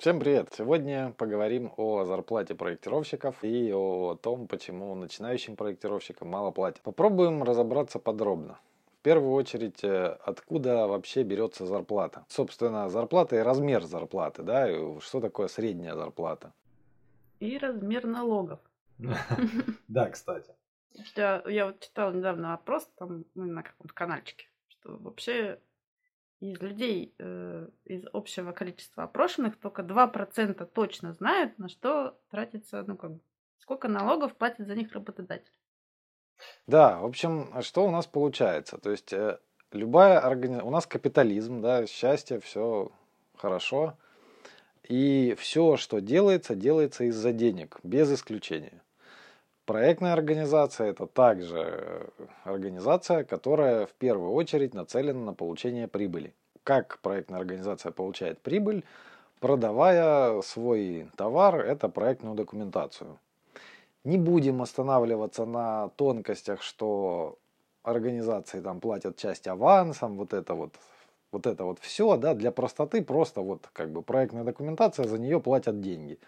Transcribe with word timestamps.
Всем 0.00 0.18
привет! 0.18 0.48
Сегодня 0.56 1.12
поговорим 1.18 1.74
о 1.76 2.06
зарплате 2.06 2.54
проектировщиков 2.54 3.44
и 3.44 3.70
о 3.70 4.14
том, 4.14 4.48
почему 4.48 4.94
начинающим 4.94 5.56
проектировщикам 5.56 6.26
мало 6.26 6.52
платят. 6.52 6.80
Попробуем 6.80 7.42
разобраться 7.42 7.98
подробно. 7.98 8.58
В 8.98 9.02
первую 9.02 9.34
очередь, 9.34 9.84
э, 9.84 10.16
откуда 10.24 10.86
вообще 10.86 11.22
берется 11.22 11.66
зарплата? 11.66 12.24
Собственно, 12.28 12.88
зарплата 12.88 13.36
и 13.36 13.40
размер 13.40 13.82
зарплаты, 13.82 14.42
да, 14.42 14.70
и 14.70 15.00
что 15.00 15.20
такое 15.20 15.48
средняя 15.48 15.94
зарплата? 15.94 16.54
И 17.38 17.58
размер 17.58 18.06
налогов. 18.06 18.60
Да, 19.88 20.08
кстати. 20.08 20.54
Я, 21.14 21.66
вот 21.66 21.80
читала 21.80 22.12
недавно 22.12 22.54
опрос 22.54 22.88
там 22.96 23.26
ну, 23.34 23.44
на 23.44 23.62
каком-то 23.62 23.92
каналчике, 23.92 24.46
что 24.68 24.96
вообще 24.96 25.58
из 26.40 26.60
людей, 26.60 27.14
э, 27.18 27.68
из 27.84 28.04
общего 28.12 28.52
количества 28.52 29.04
опрошенных, 29.04 29.58
только 29.58 29.82
2% 29.82 30.64
точно 30.66 31.12
знают, 31.12 31.58
на 31.58 31.68
что 31.68 32.18
тратится, 32.30 32.82
ну, 32.86 32.96
как 32.96 33.12
сколько 33.58 33.88
налогов 33.88 34.34
платит 34.34 34.66
за 34.66 34.74
них 34.74 34.92
работодатель. 34.92 35.52
Да, 36.66 36.98
в 36.98 37.04
общем, 37.04 37.52
что 37.62 37.86
у 37.86 37.90
нас 37.90 38.06
получается? 38.06 38.78
То 38.78 38.90
есть, 38.90 39.12
э, 39.12 39.38
любая 39.72 40.18
организация, 40.18 40.66
у 40.66 40.70
нас 40.70 40.86
капитализм, 40.86 41.60
да, 41.60 41.86
счастье, 41.86 42.40
все 42.40 42.90
хорошо, 43.36 43.98
и 44.88 45.36
все, 45.38 45.76
что 45.76 46.00
делается, 46.00 46.54
делается 46.54 47.04
из-за 47.04 47.32
денег, 47.32 47.78
без 47.82 48.10
исключения. 48.12 48.82
Проектная 49.70 50.14
организация– 50.14 50.88
это 50.90 51.06
также 51.06 51.58
э, 51.60 52.08
организация, 52.42 53.22
которая 53.22 53.86
в 53.86 53.92
первую 53.92 54.32
очередь 54.32 54.74
нацелена 54.74 55.26
на 55.26 55.32
получение 55.32 55.86
прибыли. 55.86 56.34
Как 56.64 56.98
проектная 57.02 57.38
организация 57.38 57.92
получает 57.92 58.40
прибыль? 58.40 58.82
Продавая 59.38 60.42
свой 60.42 61.08
товар, 61.16 61.60
это 61.60 61.88
проектную 61.88 62.34
документацию. 62.34 63.16
Не 64.02 64.18
будем 64.18 64.60
останавливаться 64.60 65.44
на 65.44 65.90
тонкостях, 65.90 66.62
что 66.62 67.38
организации 67.84 68.60
там 68.60 68.80
платят 68.80 69.18
часть 69.18 69.46
авансом, 69.46 70.16
вот 70.16 70.34
это 70.34 70.54
вот, 70.54 70.74
вот 71.30 71.46
это 71.46 71.62
вот 71.62 71.78
все, 71.78 72.16
да, 72.16 72.34
для 72.34 72.50
простоты 72.50 73.04
просто 73.04 73.40
вот 73.40 73.68
как 73.72 73.90
бы 73.90 74.02
проектная 74.02 74.42
документация, 74.42 75.06
за 75.06 75.16
нее 75.16 75.38
платят 75.38 75.80
деньги. 75.80 76.18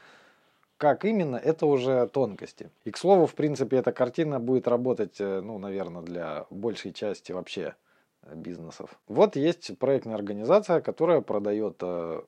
Как 0.82 1.04
именно, 1.04 1.36
это 1.36 1.66
уже 1.66 2.08
тонкости. 2.08 2.68
И, 2.82 2.90
к 2.90 2.98
слову, 2.98 3.26
в 3.26 3.36
принципе, 3.36 3.76
эта 3.76 3.92
картина 3.92 4.40
будет 4.40 4.66
работать, 4.66 5.20
э, 5.20 5.40
ну, 5.40 5.56
наверное, 5.58 6.02
для 6.02 6.46
большей 6.50 6.92
части 6.92 7.30
вообще 7.30 7.76
э, 8.24 8.34
бизнесов. 8.34 8.98
Вот 9.06 9.36
есть 9.36 9.78
проектная 9.78 10.16
организация, 10.16 10.80
которая 10.80 11.20
продает 11.20 11.76
э, 11.82 12.22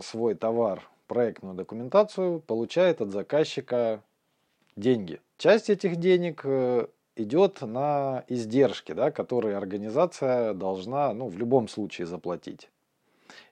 свой 0.00 0.34
товар, 0.34 0.82
проектную 1.06 1.54
документацию, 1.54 2.40
получает 2.40 3.00
от 3.00 3.12
заказчика 3.12 4.02
деньги. 4.74 5.20
Часть 5.38 5.70
этих 5.70 5.94
денег 5.94 6.44
идет 7.14 7.60
на 7.60 8.24
издержки, 8.26 8.90
да, 8.90 9.12
которые 9.12 9.56
организация 9.56 10.54
должна 10.54 11.14
ну, 11.14 11.28
в 11.28 11.38
любом 11.38 11.68
случае 11.68 12.08
заплатить. 12.08 12.68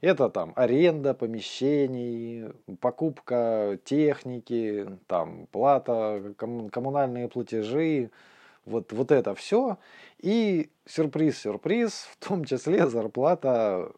Это 0.00 0.28
там 0.28 0.52
аренда 0.56 1.14
помещений, 1.14 2.52
покупка 2.80 3.78
техники, 3.84 4.86
там 5.06 5.46
плата, 5.52 6.34
коммунальные 6.36 7.28
платежи, 7.28 8.10
вот, 8.64 8.92
вот 8.92 9.10
это 9.10 9.34
все. 9.34 9.78
И 10.18 10.70
сюрприз-сюрприз, 10.86 12.08
в 12.12 12.28
том 12.28 12.44
числе 12.44 12.86
зарплата 12.86 13.92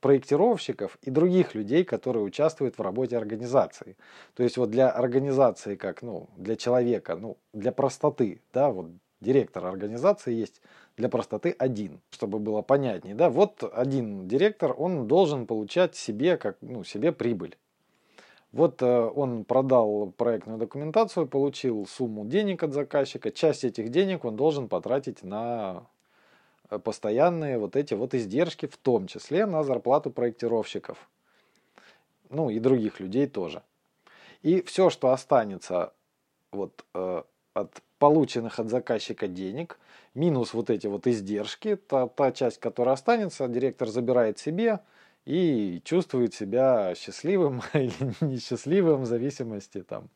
проектировщиков 0.00 0.98
и 1.02 1.10
других 1.10 1.54
людей, 1.54 1.84
которые 1.84 2.24
участвуют 2.24 2.76
в 2.76 2.82
работе 2.82 3.16
организации. 3.16 3.96
То 4.34 4.42
есть 4.42 4.56
вот 4.56 4.70
для 4.70 4.90
организации, 4.90 5.76
как 5.76 6.02
ну, 6.02 6.28
для 6.36 6.56
человека, 6.56 7.16
ну, 7.16 7.38
для 7.52 7.70
простоты, 7.70 8.42
да, 8.52 8.70
вот 8.70 8.90
директор 9.20 9.64
организации 9.64 10.34
есть 10.34 10.60
для 10.96 11.08
простоты 11.08 11.54
один, 11.58 12.00
чтобы 12.10 12.38
было 12.38 12.62
понятнее. 12.62 13.14
Да? 13.14 13.30
Вот 13.30 13.62
один 13.62 14.28
директор, 14.28 14.74
он 14.76 15.06
должен 15.06 15.46
получать 15.46 15.96
себе, 15.96 16.36
как, 16.36 16.56
ну, 16.60 16.84
себе 16.84 17.12
прибыль. 17.12 17.56
Вот 18.52 18.82
э, 18.82 18.86
он 18.86 19.44
продал 19.44 20.12
проектную 20.16 20.58
документацию, 20.58 21.26
получил 21.26 21.86
сумму 21.86 22.26
денег 22.26 22.62
от 22.62 22.74
заказчика. 22.74 23.30
Часть 23.30 23.64
этих 23.64 23.88
денег 23.88 24.24
он 24.26 24.36
должен 24.36 24.68
потратить 24.68 25.22
на 25.22 25.86
э, 26.68 26.78
постоянные 26.78 27.58
вот 27.58 27.76
эти 27.76 27.94
вот 27.94 28.14
издержки, 28.14 28.66
в 28.66 28.76
том 28.76 29.06
числе 29.06 29.46
на 29.46 29.64
зарплату 29.64 30.10
проектировщиков. 30.10 31.08
Ну 32.28 32.50
и 32.50 32.58
других 32.58 33.00
людей 33.00 33.26
тоже. 33.26 33.62
И 34.42 34.60
все, 34.62 34.90
что 34.90 35.12
останется 35.12 35.94
вот, 36.50 36.84
э, 36.92 37.22
от 37.54 37.82
полученных 38.02 38.58
от 38.58 38.68
заказчика 38.68 39.28
денег, 39.28 39.78
минус 40.14 40.54
вот 40.54 40.70
эти 40.70 40.88
вот 40.88 41.06
издержки, 41.06 41.76
та, 41.76 42.08
та 42.08 42.32
часть, 42.32 42.58
которая 42.58 42.94
останется, 42.94 43.46
директор 43.46 43.86
забирает 43.86 44.40
себе 44.40 44.80
и 45.24 45.80
чувствует 45.84 46.34
себя 46.34 46.96
счастливым 46.96 47.62
или 47.74 47.92
несчастливым 48.20 49.02
в 49.02 49.06
зависимости 49.06 49.84
там, 49.84 50.08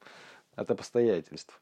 от 0.57 0.73
обстоятельств. 0.73 1.61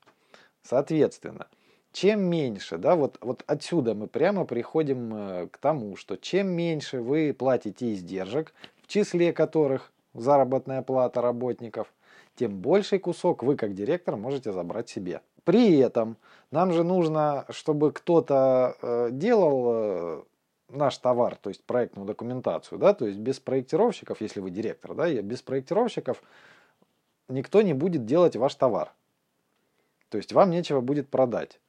Соответственно, 0.63 1.47
чем 1.93 2.23
меньше, 2.23 2.79
да, 2.79 2.97
вот, 2.97 3.19
вот 3.21 3.45
отсюда 3.47 3.95
мы 3.95 4.07
прямо 4.07 4.47
приходим 4.47 5.15
э, 5.15 5.49
к 5.49 5.59
тому, 5.59 5.95
что 5.95 6.17
чем 6.17 6.47
меньше 6.47 7.03
вы 7.03 7.35
платите 7.39 7.93
издержек, 7.93 8.55
в 8.83 8.87
числе 8.87 9.35
которых 9.35 9.93
заработная 10.15 10.81
плата 10.81 11.21
работников, 11.21 11.93
тем 12.35 12.63
больший 12.63 12.99
кусок 12.99 13.43
вы 13.43 13.57
как 13.57 13.75
директор 13.75 14.17
можете 14.17 14.55
забрать 14.55 14.89
себе. 14.89 15.21
При 15.45 15.79
этом 15.79 16.17
нам 16.51 16.73
же 16.73 16.85
нужно, 16.85 17.45
чтобы 17.51 17.93
кто-то 17.93 18.77
э, 18.81 19.09
делал 19.13 19.65
э, 19.67 20.23
наш 20.71 20.97
товар, 20.99 21.37
то 21.37 21.51
есть 21.51 21.63
проектную 21.65 22.07
документацию, 22.07 22.79
да, 22.79 22.95
то 22.95 23.07
есть 23.07 23.19
без 23.19 23.41
проектировщиков, 23.41 24.21
если 24.21 24.41
вы 24.41 24.51
директор, 24.51 24.95
да, 24.95 25.11
без 25.23 25.43
проектировщиков 25.43 26.23
никто 27.29 27.63
не 27.63 27.75
будет 27.75 28.05
делать 28.05 28.37
ваш 28.37 28.55
товар. 28.55 28.93
То 30.09 30.17
есть 30.19 30.33
вам 30.33 30.51
нечего 30.51 30.81
будет 30.81 31.09
продать. 31.09 31.61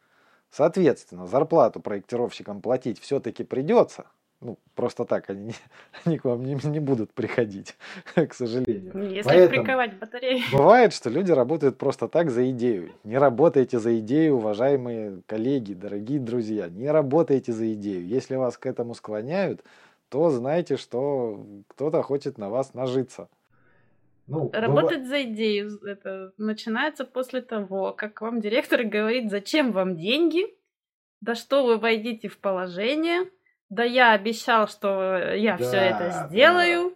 Соответственно, 0.52 1.28
зарплату 1.28 1.80
проектировщикам 1.80 2.62
платить 2.62 3.00
все-таки 3.00 3.44
придется, 3.44 4.06
ну, 4.45 4.59
просто 4.75 5.06
так 5.06 5.29
они, 5.29 5.53
они 6.06 6.17
к 6.17 6.25
вам 6.25 6.44
не, 6.44 6.56
не 6.69 6.79
будут 6.79 7.11
приходить, 7.13 7.75
к 8.16 8.33
сожалению. 8.33 8.91
Ну, 8.94 9.03
если 9.03 9.29
Поэтому 9.29 9.63
приковать 9.63 9.97
батареи. 10.00 10.44
Бывает, 10.51 10.94
что 10.94 11.09
люди 11.09 11.31
работают 11.31 11.78
просто 11.78 12.07
так 12.07 12.29
за 12.29 12.50
идею. 12.51 12.91
Не 13.03 13.17
работайте 13.17 13.79
за 13.79 14.00
идею, 14.00 14.35
уважаемые 14.35 15.22
коллеги, 15.25 15.73
дорогие 15.73 16.19
друзья. 16.19 16.69
Не 16.69 16.91
работайте 16.91 17.51
за 17.51 17.73
идею. 17.73 18.05
Если 18.05 18.35
вас 18.35 18.57
к 18.57 18.66
этому 18.66 18.94
склоняют, 18.94 19.63
то 20.09 20.29
знайте, 20.29 20.78
что 20.78 21.44
кто-то 21.67 22.01
хочет 22.03 22.38
на 22.38 22.50
вас 22.50 22.73
нажиться. 22.73 23.28
Ну, 24.28 24.50
Работать 24.53 25.00
быва... 25.00 25.09
за 25.09 25.23
идею 25.23 25.79
это 25.84 26.34
начинается 26.38 27.05
после 27.05 27.41
того, 27.41 27.94
как 27.94 28.22
вам 28.22 28.41
директор 28.41 28.84
говорит, 28.84 29.29
зачем 29.29 29.72
вам 29.72 29.95
деньги, 29.97 30.45
да 31.22 31.35
что 31.35 31.66
вы 31.66 31.78
войдите 31.78 32.28
в 32.28 32.39
положение, 32.39 33.29
да 33.70 33.84
я 33.84 34.12
обещал, 34.14 34.68
что 34.68 35.18
я 35.34 35.58
да, 35.58 35.64
все 35.64 35.78
это 35.78 36.28
сделаю. 36.28 36.90
Да. 36.90 36.96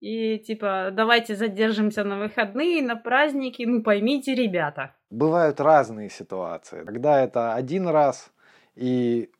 И 0.00 0.38
типа, 0.38 0.90
давайте 0.92 1.36
задержимся 1.36 2.04
на 2.04 2.18
выходные, 2.18 2.82
на 2.82 2.96
праздники. 2.96 3.64
Ну, 3.64 3.82
поймите, 3.82 4.34
ребята. 4.34 4.94
Бывают 5.10 5.60
разные 5.60 6.08
ситуации. 6.08 6.84
Когда 6.84 7.20
это 7.20 7.54
один 7.54 7.86
раз, 7.86 8.32
и 8.74 9.30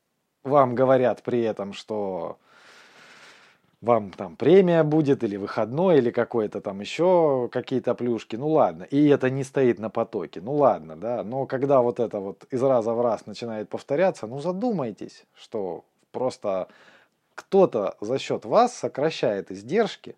вам 0.44 0.74
говорят 0.74 1.22
при 1.22 1.40
этом, 1.40 1.72
что 1.72 2.38
вам 3.80 4.10
там 4.10 4.36
премия 4.36 4.82
будет, 4.82 5.24
или 5.24 5.36
выходной, 5.36 5.98
или 5.98 6.10
какой-то 6.10 6.60
там 6.60 6.80
еще 6.80 7.48
какие-то 7.50 7.94
плюшки, 7.94 8.36
ну 8.36 8.48
ладно. 8.48 8.82
И 8.84 9.08
это 9.08 9.30
не 9.30 9.44
стоит 9.44 9.78
на 9.78 9.88
потоке, 9.88 10.42
ну 10.42 10.52
ладно, 10.52 10.96
да. 10.96 11.24
Но 11.24 11.46
когда 11.46 11.80
вот 11.80 11.98
это 12.00 12.20
вот 12.20 12.44
из 12.50 12.62
раза 12.62 12.92
в 12.92 13.00
раз 13.00 13.26
начинает 13.26 13.70
повторяться, 13.70 14.26
ну 14.26 14.38
задумайтесь, 14.40 15.24
что 15.34 15.84
Просто 16.12 16.68
кто-то 17.34 17.96
за 18.00 18.18
счет 18.18 18.44
вас 18.44 18.74
сокращает 18.74 19.50
издержки, 19.50 20.16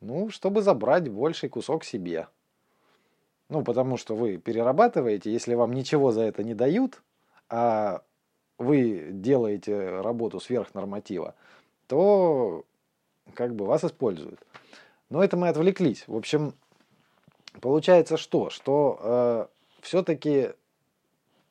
ну, 0.00 0.30
чтобы 0.30 0.62
забрать 0.62 1.08
больший 1.08 1.48
кусок 1.48 1.84
себе. 1.84 2.28
Ну, 3.48 3.62
потому 3.62 3.96
что 3.96 4.16
вы 4.16 4.38
перерабатываете, 4.38 5.30
если 5.30 5.54
вам 5.54 5.72
ничего 5.72 6.10
за 6.10 6.22
это 6.22 6.42
не 6.42 6.54
дают, 6.54 7.02
а 7.48 8.02
вы 8.58 9.08
делаете 9.10 10.00
работу 10.00 10.40
сверх 10.40 10.74
норматива, 10.74 11.34
то 11.86 12.64
как 13.34 13.54
бы 13.54 13.66
вас 13.66 13.84
используют. 13.84 14.40
Но 15.10 15.22
это 15.22 15.36
мы 15.36 15.48
отвлеклись. 15.48 16.04
В 16.06 16.16
общем, 16.16 16.54
получается 17.60 18.16
что? 18.16 18.48
Что 18.48 18.98
э, 19.02 19.46
все-таки 19.82 20.52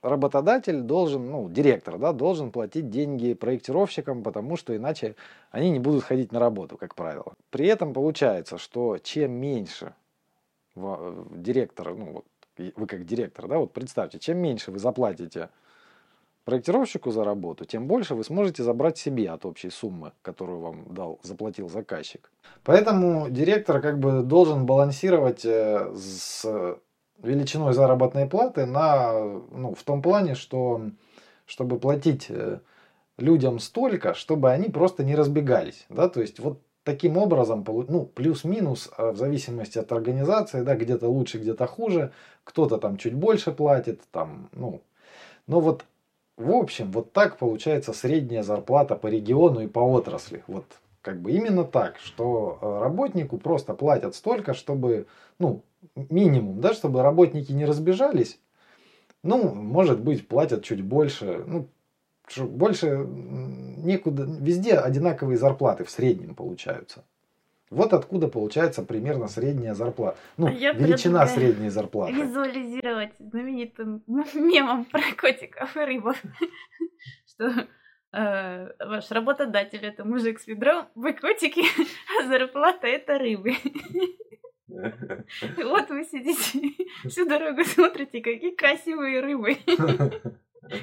работодатель 0.01 0.81
должен, 0.81 1.29
ну, 1.29 1.49
директор, 1.49 1.97
да, 1.97 2.13
должен 2.13 2.51
платить 2.51 2.89
деньги 2.89 3.33
проектировщикам, 3.33 4.23
потому 4.23 4.57
что 4.57 4.75
иначе 4.75 5.15
они 5.51 5.69
не 5.69 5.79
будут 5.79 6.03
ходить 6.03 6.31
на 6.31 6.39
работу, 6.39 6.77
как 6.77 6.95
правило. 6.95 7.33
При 7.49 7.67
этом 7.67 7.93
получается, 7.93 8.57
что 8.57 8.97
чем 8.97 9.31
меньше 9.31 9.93
директор, 10.75 11.93
ну, 11.93 12.11
вот, 12.13 12.25
вы 12.75 12.87
как 12.87 13.05
директор, 13.05 13.47
да, 13.47 13.57
вот 13.57 13.73
представьте, 13.73 14.19
чем 14.19 14.37
меньше 14.37 14.71
вы 14.71 14.79
заплатите 14.79 15.49
проектировщику 16.45 17.11
за 17.11 17.23
работу, 17.23 17.65
тем 17.65 17.87
больше 17.87 18.15
вы 18.15 18.23
сможете 18.23 18.63
забрать 18.63 18.97
себе 18.97 19.29
от 19.29 19.45
общей 19.45 19.69
суммы, 19.69 20.11
которую 20.21 20.59
вам 20.59 20.93
дал, 20.93 21.19
заплатил 21.23 21.69
заказчик. 21.69 22.31
Поэтому 22.63 23.29
директор 23.29 23.81
как 23.81 23.99
бы 23.99 24.23
должен 24.23 24.65
балансировать 24.65 25.45
э, 25.45 25.93
с 25.95 26.77
величиной 27.23 27.73
заработной 27.73 28.27
платы 28.27 28.65
на, 28.65 29.13
ну, 29.51 29.73
в 29.73 29.83
том 29.83 30.01
плане, 30.01 30.35
что 30.35 30.81
чтобы 31.45 31.79
платить 31.79 32.27
э, 32.29 32.59
людям 33.17 33.59
столько, 33.59 34.13
чтобы 34.13 34.51
они 34.51 34.69
просто 34.69 35.03
не 35.03 35.15
разбегались. 35.15 35.85
Да? 35.89 36.07
То 36.07 36.21
есть 36.21 36.39
вот 36.39 36.61
таким 36.83 37.17
образом, 37.17 37.65
ну, 37.67 38.05
плюс-минус, 38.05 38.89
а 38.97 39.11
в 39.11 39.17
зависимости 39.17 39.77
от 39.77 39.91
организации, 39.91 40.61
да, 40.61 40.75
где-то 40.75 41.09
лучше, 41.09 41.39
где-то 41.39 41.67
хуже, 41.67 42.11
кто-то 42.43 42.77
там 42.77 42.97
чуть 42.97 43.13
больше 43.13 43.51
платит, 43.51 44.01
там, 44.11 44.49
ну, 44.53 44.81
но 45.47 45.59
вот 45.59 45.85
в 46.37 46.51
общем, 46.51 46.91
вот 46.91 47.13
так 47.13 47.37
получается 47.37 47.93
средняя 47.93 48.41
зарплата 48.41 48.95
по 48.95 49.07
региону 49.07 49.61
и 49.61 49.67
по 49.67 49.79
отрасли. 49.79 50.43
Вот 50.47 50.65
как 51.01 51.19
бы 51.21 51.31
именно 51.31 51.63
так, 51.63 51.97
что 51.97 52.57
э, 52.61 52.83
работнику 52.83 53.37
просто 53.37 53.73
платят 53.73 54.15
столько, 54.15 54.53
чтобы, 54.53 55.07
ну, 55.39 55.63
минимум, 55.95 56.61
да, 56.61 56.73
чтобы 56.73 57.01
работники 57.01 57.51
не 57.51 57.65
разбежались. 57.65 58.39
Ну, 59.23 59.53
может 59.53 59.99
быть, 60.01 60.27
платят 60.27 60.63
чуть 60.63 60.83
больше. 60.83 61.43
Ну, 61.45 61.67
больше 62.37 62.97
некуда, 62.97 64.23
везде 64.23 64.75
одинаковые 64.75 65.37
зарплаты 65.37 65.83
в 65.83 65.89
среднем 65.89 66.35
получаются. 66.35 67.03
Вот 67.71 67.93
откуда 67.93 68.27
получается 68.27 68.83
примерно 68.83 69.27
средняя 69.27 69.73
зарплата. 69.73 70.17
Ну, 70.35 70.47
а 70.47 70.51
величина 70.51 71.25
средней 71.25 71.69
зарплаты. 71.69 72.13
Визуализировать 72.13 73.13
знаменитым 73.17 74.03
мемом 74.07 74.83
про 74.85 75.01
котиков 75.17 75.75
и 75.77 75.79
рыбов. 75.79 76.21
Что 77.27 77.67
э, 78.11 78.67
ваш 78.85 79.09
работодатель 79.09 79.85
это 79.85 80.03
мужик 80.03 80.41
с 80.41 80.47
ведром, 80.47 80.87
вы 80.95 81.13
котики, 81.13 81.61
а 82.19 82.27
зарплата 82.27 82.87
это 82.87 83.17
рыбы. 83.17 83.53
Вот 84.71 85.89
вы 85.89 86.03
сидите, 86.05 86.73
всю 87.09 87.25
дорогу 87.25 87.63
смотрите, 87.63 88.21
какие 88.21 88.55
красивые 88.55 89.21
рыбы. 89.21 89.57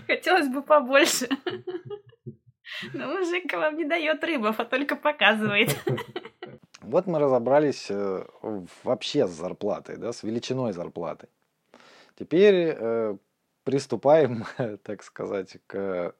Хотелось 0.06 0.48
бы 0.48 0.62
побольше. 0.62 1.28
Но 2.92 3.06
мужик 3.06 3.52
вам 3.52 3.76
не 3.76 3.84
дает 3.84 4.22
рыбов, 4.22 4.60
а 4.60 4.64
только 4.64 4.96
показывает. 4.96 5.76
Вот 6.82 7.06
мы 7.06 7.18
разобрались 7.18 7.86
э, 7.90 8.24
вообще 8.84 9.26
с 9.26 9.30
зарплатой, 9.30 9.96
да, 9.96 10.12
с 10.12 10.22
величиной 10.22 10.72
зарплаты. 10.72 11.28
Теперь 12.18 12.74
э, 12.78 13.16
приступаем, 13.64 14.44
так 14.82 15.02
сказать, 15.02 15.58
к 15.66 16.14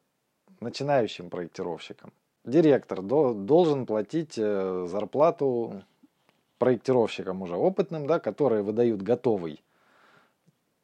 начинающим 0.61 1.31
проектировщикам. 1.31 2.13
Директор 2.45 3.03
до, 3.03 3.35
должен 3.35 3.87
платить 3.87 4.39
э, 4.39 4.87
зарплату 4.89 5.83
проектировщикам 6.59 7.43
уже 7.43 7.57
опытным, 7.57 8.07
да, 8.07 8.19
которые 8.19 8.63
выдают 8.63 9.03
готовый 9.03 9.63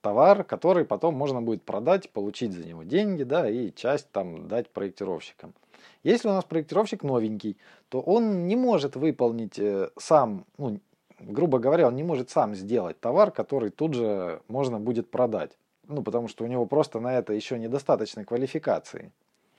товар, 0.00 0.44
который 0.44 0.84
потом 0.84 1.14
можно 1.14 1.40
будет 1.40 1.62
продать, 1.62 2.10
получить 2.10 2.52
за 2.52 2.64
него 2.64 2.82
деньги, 2.82 3.22
да, 3.22 3.48
и 3.48 3.72
часть 3.74 4.10
там 4.10 4.48
дать 4.48 4.68
проектировщикам. 4.70 5.54
Если 6.02 6.28
у 6.28 6.32
нас 6.32 6.44
проектировщик 6.44 7.02
новенький, 7.02 7.56
то 7.88 8.00
он 8.00 8.46
не 8.46 8.56
может 8.56 8.96
выполнить 8.96 9.58
э, 9.58 9.88
сам, 9.96 10.44
ну, 10.58 10.80
грубо 11.18 11.58
говоря, 11.58 11.88
он 11.88 11.96
не 11.96 12.02
может 12.02 12.30
сам 12.30 12.54
сделать 12.54 13.00
товар, 13.00 13.30
который 13.30 13.70
тут 13.70 13.94
же 13.94 14.40
можно 14.48 14.78
будет 14.78 15.10
продать. 15.10 15.56
Ну, 15.88 16.02
потому 16.02 16.28
что 16.28 16.44
у 16.44 16.46
него 16.46 16.66
просто 16.66 17.00
на 17.00 17.18
это 17.18 17.32
еще 17.32 17.58
недостаточно 17.58 18.24
квалификации. 18.24 19.12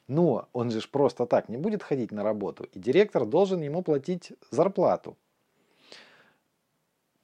Но 0.08 0.48
он 0.54 0.70
же 0.70 0.88
просто 0.88 1.26
так 1.26 1.50
не 1.50 1.58
будет 1.58 1.82
ходить 1.82 2.12
на 2.12 2.24
работу, 2.24 2.68
и 2.74 2.80
директор 2.80 3.26
должен 3.26 3.62
ему 3.62 3.82
платить 3.82 4.34
зарплату. 4.52 5.18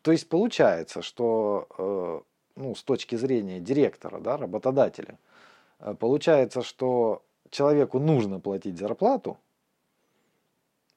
То 0.01 0.12
есть 0.12 0.30
получается, 0.30 1.01
что 1.01 1.68
э, 1.77 2.21
ну, 2.56 2.75
с 2.75 2.83
точки 2.83 3.15
зрения 3.15 3.59
директора, 3.59 4.19
да, 4.19 4.38
работодателя, 4.38 5.18
э, 5.80 5.94
получается, 6.00 6.63
что 6.63 7.21
человеку 7.50 8.00
нужно 8.00 8.39
платить 8.39 8.77
зарплату, 8.77 9.38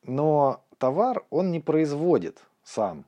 но 0.02 0.62
товар 0.78 1.24
он 1.30 1.50
не 1.50 1.60
производит 1.60 2.38
сам. 2.62 3.04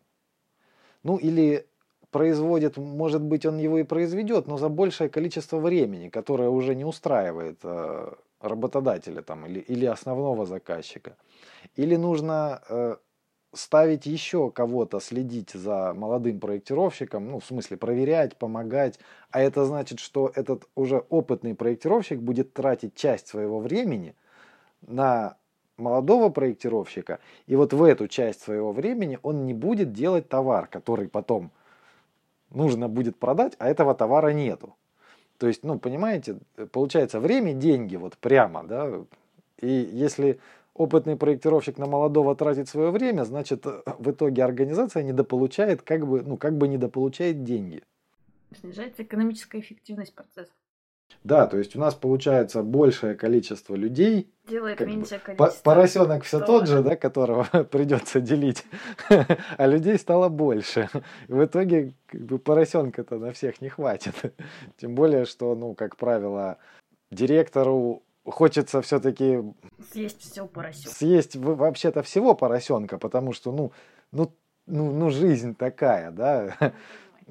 Ну 1.02 1.16
или 1.16 1.66
производит, 2.10 2.76
может 2.76 3.22
быть, 3.22 3.46
он 3.46 3.58
его 3.58 3.78
и 3.78 3.82
произведет, 3.82 4.46
но 4.46 4.58
за 4.58 4.68
большее 4.68 5.08
количество 5.08 5.58
времени, 5.58 6.08
которое 6.08 6.48
уже 6.48 6.74
не 6.74 6.84
устраивает 6.84 7.58
э, 7.62 8.12
работодателя 8.40 9.22
там, 9.22 9.46
или, 9.46 9.60
или 9.60 9.86
основного 9.86 10.46
заказчика. 10.46 11.16
Или 11.74 11.96
нужно 11.96 12.60
ставить 13.56 14.06
еще 14.06 14.50
кого-то 14.50 15.00
следить 15.00 15.50
за 15.50 15.94
молодым 15.94 16.40
проектировщиком, 16.40 17.28
ну, 17.30 17.40
в 17.40 17.44
смысле 17.44 17.76
проверять, 17.76 18.36
помогать, 18.36 18.98
а 19.30 19.40
это 19.40 19.64
значит, 19.64 19.98
что 19.98 20.30
этот 20.34 20.68
уже 20.74 21.04
опытный 21.08 21.54
проектировщик 21.54 22.20
будет 22.20 22.52
тратить 22.52 22.94
часть 22.94 23.28
своего 23.28 23.58
времени 23.60 24.14
на 24.86 25.36
молодого 25.76 26.30
проектировщика, 26.30 27.18
и 27.46 27.56
вот 27.56 27.72
в 27.72 27.82
эту 27.82 28.08
часть 28.08 28.42
своего 28.42 28.72
времени 28.72 29.18
он 29.22 29.44
не 29.44 29.54
будет 29.54 29.92
делать 29.92 30.28
товар, 30.28 30.66
который 30.66 31.08
потом 31.08 31.50
нужно 32.50 32.88
будет 32.88 33.18
продать, 33.18 33.54
а 33.58 33.68
этого 33.68 33.94
товара 33.94 34.28
нету. 34.28 34.74
То 35.38 35.48
есть, 35.48 35.64
ну, 35.64 35.78
понимаете, 35.78 36.38
получается 36.72 37.20
время, 37.20 37.52
деньги, 37.52 37.96
вот 37.96 38.16
прямо, 38.16 38.64
да, 38.64 38.90
и 39.58 39.68
если 39.68 40.40
опытный 40.76 41.16
проектировщик 41.16 41.78
на 41.78 41.86
молодого 41.86 42.36
тратит 42.36 42.68
свое 42.68 42.90
время, 42.90 43.24
значит, 43.24 43.66
э, 43.66 43.82
в 43.98 44.10
итоге 44.10 44.44
организация 44.44 45.02
недополучает, 45.02 45.82
как 45.82 46.06
бы, 46.06 46.22
ну, 46.22 46.36
как 46.36 46.56
бы 46.56 46.68
недополучает 46.68 47.44
деньги. 47.44 47.82
Снижается 48.60 49.02
экономическая 49.02 49.60
эффективность 49.60 50.14
процесса. 50.14 50.52
Да, 51.24 51.46
то 51.46 51.58
есть 51.58 51.74
у 51.76 51.80
нас 51.80 51.94
получается 51.94 52.62
большее 52.62 53.14
количество 53.14 53.74
людей. 53.74 54.32
Делает 54.48 54.80
меньшее 54.80 55.18
количество. 55.18 55.62
Поросенок 55.64 56.22
все 56.24 56.40
тот 56.40 56.68
же, 56.68 56.82
да, 56.82 56.96
которого 56.96 57.44
придется 57.70 58.20
делить, 58.20 58.64
а 59.08 59.66
людей 59.66 59.98
стало 59.98 60.28
больше. 60.28 60.88
В 61.28 61.44
итоге 61.44 61.94
как 62.06 62.20
бы 62.22 62.38
поросенка-то 62.38 63.18
на 63.18 63.32
всех 63.32 63.60
не 63.60 63.68
хватит. 63.68 64.14
Тем 64.76 64.94
более, 64.94 65.24
что, 65.24 65.54
ну, 65.54 65.74
как 65.74 65.96
правило, 65.96 66.58
директору 67.10 68.02
хочется 68.26 68.82
все-таки... 68.82 69.42
Съесть 69.92 70.20
все 70.20 70.46
поросенка. 70.46 70.90
Съесть 70.90 71.36
вообще-то 71.36 72.02
всего 72.02 72.34
поросенка, 72.34 72.98
потому 72.98 73.32
что, 73.32 73.52
ну, 73.52 73.72
ну, 74.12 74.32
ну, 74.66 74.92
ну, 74.92 75.10
жизнь 75.10 75.54
такая, 75.54 76.10
да. 76.10 76.72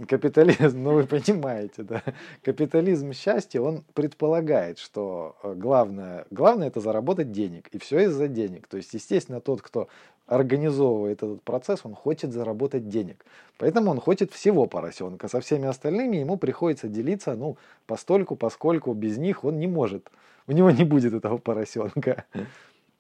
Капитализм, 0.10 0.84
ну 0.84 0.94
вы 0.94 1.06
понимаете, 1.06 1.84
да. 1.84 2.04
Капитализм 2.44 3.14
счастья, 3.14 3.62
он 3.62 3.86
предполагает, 3.94 4.78
что 4.78 5.38
э, 5.42 5.54
главное, 5.54 6.25
главное 6.32 6.68
это 6.68 6.82
заработать 6.82 7.32
денег. 7.32 7.70
И 7.70 7.78
все 7.78 8.00
из-за 8.02 8.28
денег. 8.28 8.68
То 8.68 8.75
есть, 8.75 8.94
естественно, 8.94 9.40
тот, 9.40 9.62
кто 9.62 9.88
организовывает 10.28 11.24
этот 11.24 11.42
процесс, 11.44 11.82
он 11.84 11.96
хочет 11.96 12.34
заработать 12.34 12.90
денег. 12.90 13.25
Поэтому 13.58 13.92
он 13.92 14.02
хочет 14.02 14.34
всего 14.34 14.66
поросенка. 14.66 15.30
Со 15.30 15.40
всеми 15.40 15.68
остальными 15.68 16.18
ему 16.18 16.38
приходится 16.38 16.90
делиться, 16.90 17.36
ну, 17.36 17.58
постольку, 17.86 18.36
поскольку 18.36 18.94
без 18.94 19.18
них 19.18 19.46
он 19.46 19.60
не 19.60 19.68
может 19.68 20.10
у 20.48 20.52
него 20.52 20.72
не 20.72 20.84
будет 20.84 21.14
этого 21.14 21.38
поросенка. 21.38 22.25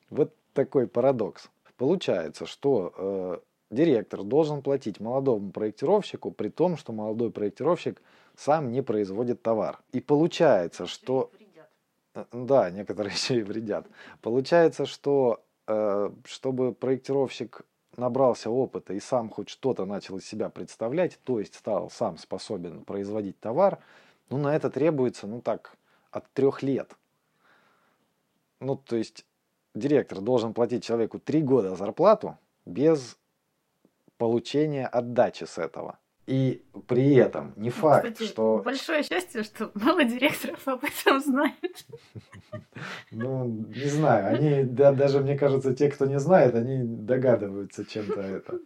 Вот 0.09 0.33
такой 0.53 0.87
парадокс. 0.87 1.49
Получается, 1.77 2.45
что 2.45 2.93
э, 2.97 3.37
директор 3.69 4.23
должен 4.23 4.61
платить 4.61 4.99
молодому 4.99 5.51
проектировщику, 5.51 6.31
при 6.31 6.49
том, 6.49 6.77
что 6.77 6.93
молодой 6.93 7.31
проектировщик 7.31 8.01
сам 8.35 8.71
не 8.71 8.81
производит 8.81 9.41
товар. 9.41 9.79
И 9.91 9.99
получается, 9.99 10.85
что... 10.85 11.31
Э, 12.13 12.25
да, 12.31 12.69
некоторые 12.69 13.13
еще 13.15 13.39
и 13.39 13.43
вредят. 13.43 13.87
Получается, 14.21 14.85
что 14.85 15.43
э, 15.67 16.09
чтобы 16.25 16.73
проектировщик 16.73 17.61
набрался 17.97 18.49
опыта 18.49 18.93
и 18.93 18.99
сам 18.99 19.29
хоть 19.29 19.49
что-то 19.49 19.85
начал 19.85 20.17
из 20.17 20.25
себя 20.25 20.49
представлять, 20.49 21.19
то 21.23 21.39
есть 21.39 21.55
стал 21.55 21.89
сам 21.89 22.17
способен 22.17 22.83
производить 22.83 23.39
товар, 23.39 23.79
ну 24.29 24.37
на 24.37 24.55
это 24.55 24.69
требуется, 24.69 25.27
ну 25.27 25.41
так, 25.41 25.77
от 26.11 26.29
трех 26.31 26.61
лет 26.63 26.95
ну, 28.65 28.75
то 28.75 28.95
есть 28.95 29.25
директор 29.75 30.21
должен 30.21 30.53
платить 30.53 30.83
человеку 30.83 31.19
три 31.19 31.41
года 31.41 31.75
зарплату 31.75 32.37
без 32.65 33.17
получения 34.17 34.87
отдачи 34.87 35.43
с 35.43 35.57
этого. 35.57 35.99
И 36.27 36.63
при 36.87 37.13
этом 37.13 37.53
не 37.55 37.69
ну, 37.69 37.75
факт, 37.75 38.13
Кстати, 38.13 38.27
что... 38.27 38.61
Большое 38.65 39.03
счастье, 39.03 39.43
что 39.43 39.69
мало 39.75 40.03
директоров 40.03 40.67
об 40.67 40.83
этом 40.83 41.19
знают. 41.21 41.85
Ну, 43.11 43.45
не 43.45 43.87
знаю. 43.87 44.35
Они, 44.35 44.63
да, 44.63 44.91
даже, 44.91 45.21
мне 45.21 45.37
кажется, 45.37 45.73
те, 45.73 45.89
кто 45.89 46.05
не 46.05 46.19
знает, 46.19 46.55
они 46.55 46.83
догадываются 46.83 47.85
чем-то 47.85 48.19
это. 48.19 48.59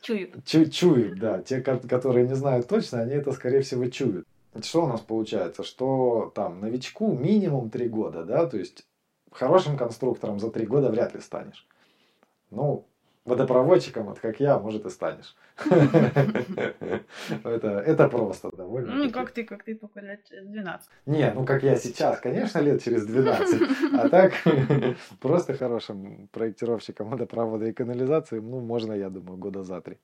Чуют. 0.00 0.44
Чу 0.46 0.64
чуют, 0.66 1.18
да. 1.18 1.42
Те, 1.42 1.60
которые 1.60 2.26
не 2.26 2.34
знают 2.34 2.68
точно, 2.68 3.00
они 3.02 3.14
это, 3.14 3.32
скорее 3.32 3.60
всего, 3.60 3.86
чуют. 3.86 4.26
Что 4.62 4.84
у 4.84 4.86
нас 4.86 5.00
получается? 5.00 5.62
Что 5.62 6.32
там 6.34 6.60
новичку 6.60 7.12
минимум 7.12 7.70
три 7.70 7.88
года, 7.88 8.24
да? 8.24 8.46
То 8.46 8.56
есть 8.56 8.86
хорошим 9.34 9.76
конструктором 9.76 10.38
за 10.38 10.50
три 10.50 10.66
года 10.66 10.90
вряд 10.90 11.14
ли 11.14 11.20
станешь. 11.20 11.66
Ну, 12.50 12.86
водопроводчиком, 13.24 14.06
вот 14.06 14.18
как 14.20 14.40
я, 14.40 14.58
может 14.58 14.84
и 14.86 14.90
станешь. 14.90 15.34
это, 17.44 18.08
просто 18.08 18.50
довольно. 18.56 18.94
Ну, 18.94 19.10
как 19.10 19.30
ты, 19.30 19.44
как 19.44 19.64
ты, 19.64 19.74
только 19.74 20.00
лет 20.00 20.20
12. 20.30 20.88
Не, 21.06 21.32
ну 21.32 21.44
как 21.44 21.62
я 21.62 21.76
сейчас, 21.76 22.20
конечно, 22.20 22.58
лет 22.58 22.82
через 22.82 23.06
12. 23.06 23.62
А 23.94 24.08
так, 24.10 24.34
просто 25.20 25.54
хорошим 25.54 26.28
проектировщиком 26.32 27.08
водопровода 27.08 27.66
и 27.66 27.72
канализации, 27.72 28.40
ну, 28.40 28.60
можно, 28.60 28.92
я 28.92 29.10
думаю, 29.10 29.38
года 29.38 29.62
за 29.62 29.80
три. 29.80 29.98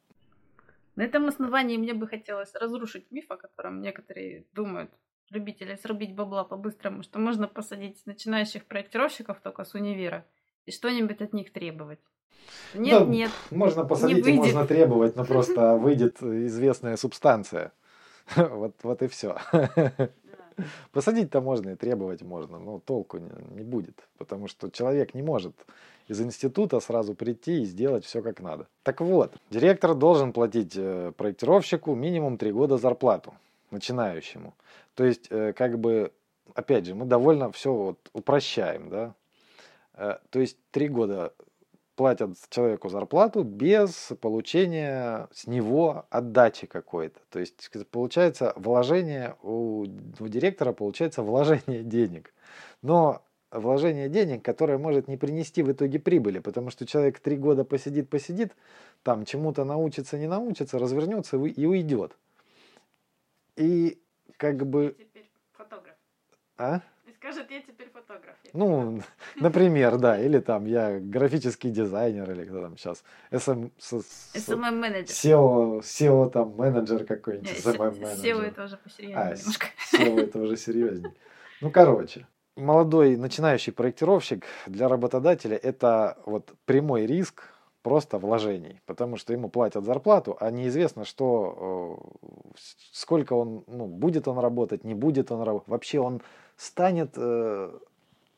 На 0.97 1.03
этом 1.03 1.29
основании 1.29 1.77
мне 1.77 1.95
бы 1.95 2.09
хотелось 2.09 2.55
разрушить 2.55 3.11
миф, 3.11 3.31
о 3.31 3.37
котором 3.37 3.81
некоторые 3.81 4.45
думают, 4.55 4.91
любители 5.31 5.77
срубить 5.77 6.15
бабла 6.15 6.45
по-быстрому, 6.45 7.03
что 7.03 7.19
можно 7.19 7.49
посадить 7.49 8.05
начинающих 8.07 8.65
проектировщиков 8.67 9.41
только 9.41 9.65
с 9.65 9.75
универа 9.75 10.27
и 10.67 10.73
что-нибудь 10.73 11.21
от 11.23 11.33
них 11.33 11.53
требовать. 11.53 12.01
Нет, 12.75 13.01
ну, 13.01 13.07
нет. 13.07 13.31
Можно 13.51 13.85
посадить 13.85 14.27
и 14.27 14.33
можно 14.33 14.67
требовать, 14.67 15.17
но 15.17 15.25
просто 15.27 15.77
выйдет 15.77 16.23
известная 16.23 16.97
субстанция. 16.97 17.73
Вот, 18.37 18.77
вот 18.85 19.03
и 19.03 19.09
все. 19.09 19.37
Посадить-то 20.93 21.41
можно 21.41 21.71
и 21.71 21.75
требовать 21.75 22.23
можно, 22.23 22.59
но 22.59 22.79
толку 22.79 23.19
не, 23.19 23.31
не 23.55 23.63
будет, 23.63 24.09
потому 24.19 24.47
что 24.47 24.71
человек 24.71 25.15
не 25.15 25.23
может 25.23 25.55
из 26.07 26.21
института 26.21 26.81
сразу 26.81 27.15
прийти 27.15 27.63
и 27.63 27.65
сделать 27.65 28.05
все 28.05 28.21
как 28.23 28.41
надо. 28.41 28.67
Так 28.83 29.01
вот, 29.01 29.33
директор 29.51 29.95
должен 29.95 30.33
платить 30.33 30.75
э, 30.77 31.13
проектировщику 31.17 31.95
минимум 31.95 32.37
3 32.37 32.53
года 32.53 32.77
зарплату, 32.79 33.33
начинающему. 33.71 34.55
То 34.95 35.05
есть, 35.05 35.27
э, 35.31 35.53
как 35.53 35.79
бы, 35.79 36.13
опять 36.55 36.87
же, 36.87 36.95
мы 36.95 37.05
довольно 37.05 37.51
все 37.53 37.73
вот 37.73 38.11
упрощаем, 38.13 38.89
да. 38.89 39.15
Э, 39.95 40.19
то 40.31 40.41
есть, 40.41 40.59
3 40.71 40.89
года 40.89 41.33
платят 42.01 42.31
человеку 42.49 42.89
зарплату 42.89 43.43
без 43.43 44.13
получения 44.23 45.29
с 45.35 45.47
него 45.47 46.07
отдачи 46.09 46.67
какой-то. 46.67 47.21
То 47.29 47.41
есть 47.41 47.69
получается 47.91 48.55
вложение 48.57 49.37
у, 49.43 49.83
у 50.19 50.29
директора 50.29 50.73
получается 50.73 51.23
вложение 51.23 51.83
денег. 51.83 52.33
Но 52.81 53.23
вложение 53.51 54.09
денег, 54.09 54.43
которое 54.43 54.79
может 54.79 55.09
не 55.09 55.19
принести 55.19 55.63
в 55.63 55.71
итоге 55.73 55.99
прибыли, 55.99 56.39
потому 56.39 56.71
что 56.71 56.87
человек 56.87 57.21
три 57.21 57.37
года 57.37 57.65
посидит, 57.65 58.09
посидит, 58.09 58.53
там 59.03 59.27
чему-то 59.27 59.65
научится, 59.65 60.19
не 60.19 60.27
научится, 60.27 60.79
развернется 60.79 61.37
и 61.37 61.67
уйдет. 61.67 62.17
И 63.61 64.03
как 64.39 64.67
бы... 64.67 64.97
Теперь 64.99 65.31
фотограф. 65.53 65.95
А? 66.57 66.81
скажет, 67.21 67.51
я 67.51 67.61
теперь 67.61 67.91
фотограф. 67.91 68.35
Ну, 68.55 69.03
например, 69.37 69.99
да, 69.99 70.19
или 70.19 70.39
там 70.39 70.65
я 70.65 70.99
графический 70.99 71.71
дизайнер, 71.71 72.31
или 72.31 72.45
кто 72.45 72.63
там 72.63 72.79
сейчас, 72.79 73.05
SM, 73.31 73.71
SMM-менеджер. 73.79 75.15
SEO, 75.15 75.81
SEO 75.81 76.31
там 76.31 76.57
менеджер 76.57 77.05
какой-нибудь, 77.05 77.51
SMM-менеджер. 77.51 78.25
SEO 78.25 78.43
это 78.43 78.65
уже 78.65 78.77
посерьезнее 78.79 79.19
а, 79.19 79.35
немножко. 79.35 79.67
SEO 79.93 80.21
это 80.21 80.39
уже 80.39 80.57
серьезнее. 80.57 81.15
Ну, 81.61 81.71
короче, 81.71 82.27
молодой 82.57 83.17
начинающий 83.17 83.75
проектировщик 83.75 84.47
для 84.67 84.89
работодателя 84.89 85.59
это 85.59 86.17
вот 86.25 86.55
прямой 86.65 87.05
риск 87.05 87.45
просто 87.83 88.19
вложений, 88.19 88.81
потому 88.87 89.17
что 89.17 89.33
ему 89.33 89.49
платят 89.49 89.85
зарплату, 89.85 90.37
а 90.41 90.51
неизвестно, 90.51 91.05
что 91.05 91.99
сколько 92.93 93.33
он, 93.33 93.65
ну, 93.67 93.87
будет 93.87 94.29
он 94.29 94.39
работать, 94.39 94.85
не 94.85 94.95
будет 94.95 95.33
он 95.33 95.43
работать, 95.43 95.69
вообще 95.69 96.01
он 96.01 96.21
станет, 96.57 97.15
э, 97.17 97.79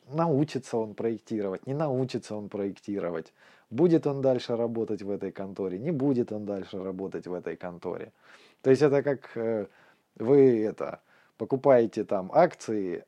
научится 0.07 0.77
он 0.77 0.93
проектировать, 0.93 1.67
не 1.67 1.73
научится 1.73 2.35
он 2.35 2.49
проектировать, 2.49 3.33
будет 3.69 4.07
он 4.07 4.21
дальше 4.21 4.55
работать 4.55 5.01
в 5.01 5.09
этой 5.09 5.31
конторе, 5.31 5.77
не 5.77 5.91
будет 5.91 6.31
он 6.31 6.45
дальше 6.45 6.81
работать 6.81 7.27
в 7.27 7.33
этой 7.33 7.57
конторе. 7.57 8.13
То 8.61 8.69
есть 8.69 8.81
это 8.81 9.03
как 9.03 9.35
э, 9.35 9.67
вы 10.15 10.63
это 10.63 11.01
покупаете 11.37 12.05
там 12.05 12.31
акции 12.33 13.03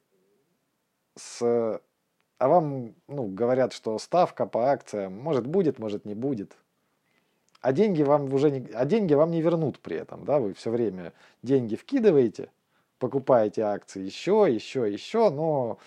с 1.16 1.80
а 2.38 2.48
вам 2.48 2.94
ну, 3.08 3.28
говорят, 3.28 3.74
что 3.74 3.98
ставка 3.98 4.46
по 4.46 4.72
акциям 4.72 5.18
может 5.18 5.48
будет, 5.48 5.80
может 5.80 6.06
не 6.06 6.16
будет. 6.16 6.58
А 7.62 7.74
деньги 7.74 8.04
вам 8.04 8.32
уже 8.34 8.52
не, 8.52 8.68
а 8.74 8.86
деньги 8.86 9.14
вам 9.14 9.32
не 9.32 9.42
вернут 9.42 9.80
при 9.80 9.98
этом, 9.98 10.24
да, 10.24 10.40
вы 10.40 10.54
все 10.54 10.70
время 10.70 11.14
деньги 11.42 11.76
вкидываете, 11.76 12.52
покупаете 13.00 13.64
акции 13.64 14.04
еще, 14.04 14.48
еще, 14.48 14.92
еще, 14.92 15.32
но 15.32 15.80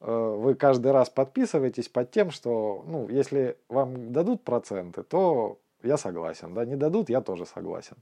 э, 0.00 0.36
вы 0.40 0.56
каждый 0.56 0.90
раз 0.90 1.08
подписываетесь 1.08 1.88
под 1.88 2.10
тем, 2.10 2.32
что, 2.32 2.84
ну, 2.86 3.08
если 3.08 3.56
вам 3.68 4.12
дадут 4.12 4.42
проценты, 4.42 5.04
то 5.04 5.58
я 5.82 5.96
согласен, 5.96 6.52
да, 6.52 6.64
не 6.64 6.76
дадут, 6.76 7.10
я 7.10 7.20
тоже 7.20 7.46
согласен. 7.46 7.96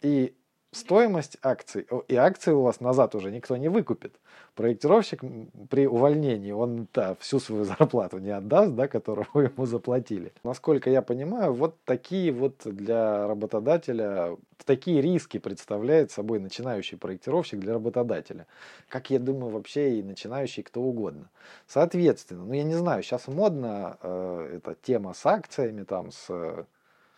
И 0.00 0.34
стоимость 0.72 1.36
акций, 1.42 1.86
и 2.08 2.16
акции 2.16 2.50
у 2.50 2.62
вас 2.62 2.80
назад 2.80 3.14
уже 3.14 3.30
никто 3.30 3.56
не 3.56 3.68
выкупит. 3.68 4.14
Проектировщик 4.54 5.22
при 5.68 5.86
увольнении, 5.86 6.52
он 6.52 6.88
да, 6.92 7.14
всю 7.20 7.38
свою 7.40 7.64
зарплату 7.64 8.18
не 8.18 8.30
отдаст, 8.30 8.74
да, 8.74 8.88
которую 8.88 9.26
вы 9.34 9.44
ему 9.54 9.66
заплатили. 9.66 10.32
Насколько 10.42 10.90
я 10.90 11.02
понимаю, 11.02 11.52
вот 11.52 11.76
такие 11.84 12.32
вот 12.32 12.56
для 12.64 13.28
работодателя, 13.28 14.36
такие 14.64 15.02
риски 15.02 15.38
представляет 15.38 16.10
собой 16.10 16.40
начинающий 16.40 16.96
проектировщик 16.96 17.60
для 17.60 17.74
работодателя. 17.74 18.46
Как 18.88 19.10
я 19.10 19.18
думаю, 19.18 19.52
вообще 19.52 19.98
и 19.98 20.02
начинающий 20.02 20.62
кто 20.62 20.80
угодно. 20.80 21.28
Соответственно, 21.66 22.44
ну 22.44 22.52
я 22.54 22.64
не 22.64 22.74
знаю, 22.74 23.02
сейчас 23.02 23.28
модно 23.28 23.98
э, 24.02 24.56
эта 24.56 24.74
тема 24.82 25.12
с 25.12 25.26
акциями, 25.26 25.84
там, 25.84 26.10
с 26.12 26.66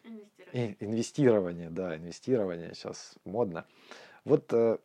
Инвестирование. 0.05 0.77
инвестирование, 0.81 1.71
да, 1.71 1.97
инвестирование 1.97 2.75
сейчас 2.75 3.15
модно. 3.25 3.65
Вот 4.25 4.53
э, 4.53 4.79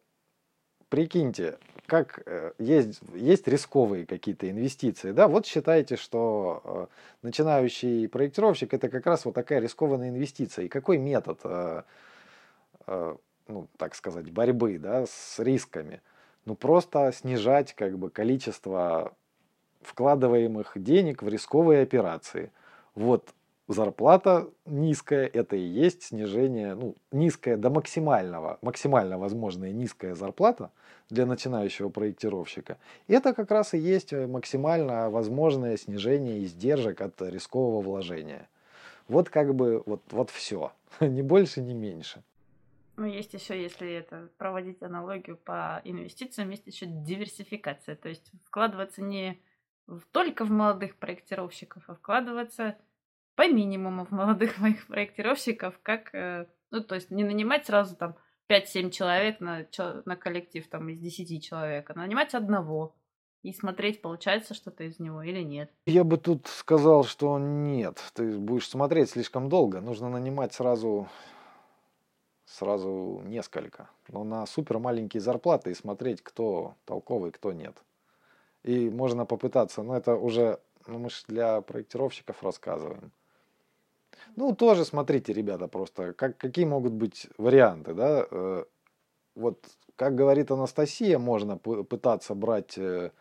прикиньте, 0.90 1.58
как 1.86 2.22
э, 2.26 2.54
есть, 2.58 3.02
есть 3.14 3.48
рисковые 3.48 4.06
какие-то 4.06 4.50
инвестиции, 4.50 5.12
да, 5.12 5.28
вот 5.28 5.46
считаете, 5.46 5.98
что 5.98 6.62
э, 6.64 6.88
начинающий 7.22 8.08
проектировщик 8.08 8.74
это 8.74 8.90
как 8.90 9.06
раз 9.06 9.26
вот 9.26 9.36
такая 9.36 9.60
рискованная 9.60 10.10
инвестиция. 10.10 10.66
И 10.66 10.70
какой 10.70 10.98
метод, 10.98 11.40
э, 11.44 11.84
э, 12.88 13.16
ну, 13.48 13.68
так 13.78 13.96
сказать, 13.96 14.32
борьбы, 14.32 14.78
да, 14.78 15.06
с 15.06 15.40
рисками? 15.40 16.02
Ну, 16.46 16.56
просто 16.56 17.12
снижать 17.12 17.74
как 17.74 17.98
бы 17.98 18.10
количество 18.10 19.14
вкладываемых 19.82 20.72
денег 20.76 21.22
в 21.24 21.28
рисковые 21.28 21.84
операции. 21.84 22.52
Вот 22.96 23.34
зарплата 23.70 24.50
низкая, 24.66 25.28
это 25.28 25.56
и 25.56 25.62
есть 25.62 26.04
снижение, 26.04 26.74
ну, 26.74 26.96
низкая 27.12 27.56
до 27.56 27.70
максимального, 27.70 28.58
максимально 28.64 29.20
возможная 29.20 29.72
низкая 29.72 30.16
зарплата 30.16 30.72
для 31.10 31.28
начинающего 31.28 31.90
проектировщика. 31.90 32.80
Это 33.08 33.34
как 33.34 33.52
раз 33.52 33.76
и 33.76 33.78
есть 33.78 34.12
максимально 34.12 35.12
возможное 35.12 35.78
снижение 35.78 36.44
издержек 36.44 37.00
от 37.02 37.22
рискового 37.22 37.82
вложения. 37.82 38.50
Вот 39.08 39.30
как 39.30 39.54
бы, 39.54 39.84
вот, 39.86 40.02
вот 40.10 40.32
все, 40.32 40.72
ни 41.00 41.22
больше, 41.22 41.62
ни 41.62 41.74
меньше. 41.74 42.24
Ну, 42.98 43.06
есть 43.06 43.34
еще, 43.34 43.62
если 43.62 43.94
это 43.94 44.30
проводить 44.38 44.82
аналогию 44.82 45.38
по 45.38 45.80
инвестициям, 45.84 46.50
есть 46.50 46.66
еще 46.66 46.88
диверсификация. 46.88 47.96
То 47.96 48.10
есть 48.10 48.32
вкладываться 48.46 49.04
не 49.04 49.40
только 50.12 50.44
в 50.44 50.50
молодых 50.50 50.96
проектировщиков, 50.96 51.84
а 51.88 51.96
вкладываться 51.96 52.76
по 53.40 53.48
минимуму 53.48 54.04
в 54.04 54.12
молодых 54.12 54.58
моих 54.60 54.86
проектировщиков, 54.88 55.80
как, 55.82 56.14
э, 56.14 56.46
ну, 56.72 56.84
то 56.84 56.96
есть 56.96 57.10
не 57.10 57.24
нанимать 57.24 57.66
сразу 57.66 57.96
там 57.96 58.16
5-7 58.50 58.92
человек 58.92 59.40
на, 59.40 59.66
на 60.04 60.16
коллектив 60.18 60.68
там 60.68 60.90
из 60.90 61.00
10 61.00 61.42
человек, 61.42 61.90
а 61.90 61.94
нанимать 61.94 62.34
одного 62.34 62.98
и 63.42 63.54
смотреть, 63.54 64.02
получается 64.02 64.54
что-то 64.54 64.84
из 64.84 65.00
него 65.00 65.24
или 65.24 65.42
нет. 65.42 65.72
Я 65.86 66.04
бы 66.04 66.18
тут 66.18 66.48
сказал, 66.48 67.06
что 67.06 67.40
нет. 67.40 68.04
Ты 68.14 68.38
будешь 68.38 68.68
смотреть 68.68 69.12
слишком 69.12 69.48
долго. 69.48 69.80
Нужно 69.80 70.10
нанимать 70.10 70.54
сразу 70.54 71.08
сразу 72.44 73.22
несколько. 73.24 73.90
Но 74.10 74.26
на 74.26 74.46
супер 74.48 74.80
маленькие 74.80 75.22
зарплаты 75.22 75.72
и 75.72 75.76
смотреть, 75.76 76.22
кто 76.22 76.76
толковый, 76.84 77.32
кто 77.32 77.54
нет. 77.54 77.78
И 78.64 78.90
можно 78.90 79.26
попытаться, 79.26 79.82
но 79.82 79.96
это 79.96 80.18
уже, 80.18 80.60
ну 80.88 81.00
мы 81.00 81.10
же 81.10 81.24
для 81.30 81.62
проектировщиков 81.62 82.44
рассказываем. 82.44 83.14
Ну, 84.36 84.56
тоже 84.56 84.86
смотрите, 84.86 85.34
ребята, 85.34 85.68
просто 85.68 86.14
как, 86.14 86.38
какие 86.38 86.66
могут 86.66 86.94
быть 86.94 87.28
варианты, 87.38 87.94
да. 87.94 88.26
Э, 88.30 88.64
вот, 89.36 89.66
как 89.96 90.16
говорит 90.16 90.52
Анастасия, 90.52 91.20
можно 91.20 91.58
пытаться 91.58 92.36
брать 92.36 92.78
э, 92.78 93.12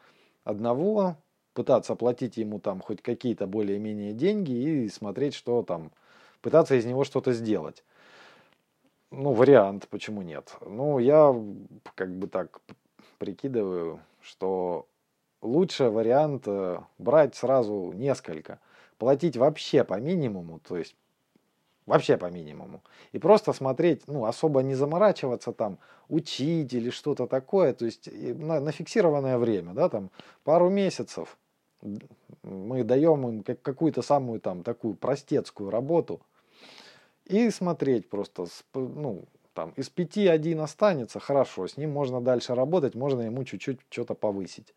одного, 0.45 1.17
пытаться 1.55 1.95
платить 1.95 2.37
ему 2.37 2.61
там 2.61 2.81
хоть 2.81 3.02
какие-то 3.02 3.47
более-менее 3.47 4.12
деньги 4.12 4.52
и 4.52 4.88
смотреть, 4.88 5.35
что 5.35 5.62
там, 5.62 5.90
пытаться 6.40 6.75
из 6.75 6.85
него 6.85 7.05
что-то 7.05 7.33
сделать. 7.33 7.85
Ну, 9.11 9.33
вариант, 9.33 9.88
почему 9.88 10.23
нет? 10.23 10.55
Ну, 10.61 10.99
я 10.99 11.35
как 11.95 12.14
бы 12.14 12.26
так 12.28 12.61
прикидываю, 13.19 14.00
что 14.21 14.87
лучше 15.40 15.90
вариант 15.90 16.45
э, 16.47 16.81
брать 16.99 17.35
сразу 17.35 17.93
несколько, 17.95 18.61
платить 18.99 19.37
вообще 19.37 19.85
по 19.85 19.99
минимуму, 20.00 20.61
то 20.61 20.76
есть 20.76 20.97
вообще 21.87 22.17
по 22.17 22.26
минимуму, 22.26 22.83
и 23.12 23.19
просто 23.19 23.52
смотреть, 23.52 24.07
ну, 24.07 24.26
особо 24.26 24.62
не 24.62 24.75
заморачиваться 24.75 25.52
там, 25.52 25.78
учить 26.09 26.73
или 26.75 26.90
что-то 26.90 27.26
такое, 27.26 27.73
то 27.73 27.87
есть 27.87 28.09
на, 28.12 28.61
на 28.61 28.73
фиксированное 28.73 29.38
время, 29.38 29.73
да, 29.73 29.88
там 29.88 30.11
пару 30.45 30.69
месяцев 30.69 31.38
мы 32.43 32.85
даем 32.85 33.28
им 33.28 33.43
какую-то 33.43 34.02
самую 34.02 34.40
там 34.40 34.62
такую 34.62 34.95
простецкую 34.95 35.71
работу. 35.71 36.21
И 37.25 37.50
смотреть 37.50 38.09
просто, 38.09 38.47
ну, 38.75 39.25
там 39.55 39.73
из 39.76 39.88
пяти 39.90 40.26
один 40.26 40.61
останется, 40.61 41.21
хорошо, 41.21 41.67
с 41.69 41.76
ним 41.76 41.90
можно 41.90 42.21
дальше 42.21 42.55
работать, 42.55 42.95
можно 42.95 43.23
ему 43.23 43.45
чуть-чуть 43.45 43.81
что-то 43.90 44.14
повысить. 44.14 44.75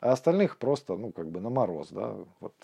А 0.00 0.12
остальных 0.12 0.56
просто, 0.56 0.96
ну, 0.96 1.12
как 1.12 1.30
бы 1.30 1.40
на 1.40 1.50
мороз, 1.50 1.88
да, 1.90 2.16
вот. 2.40 2.54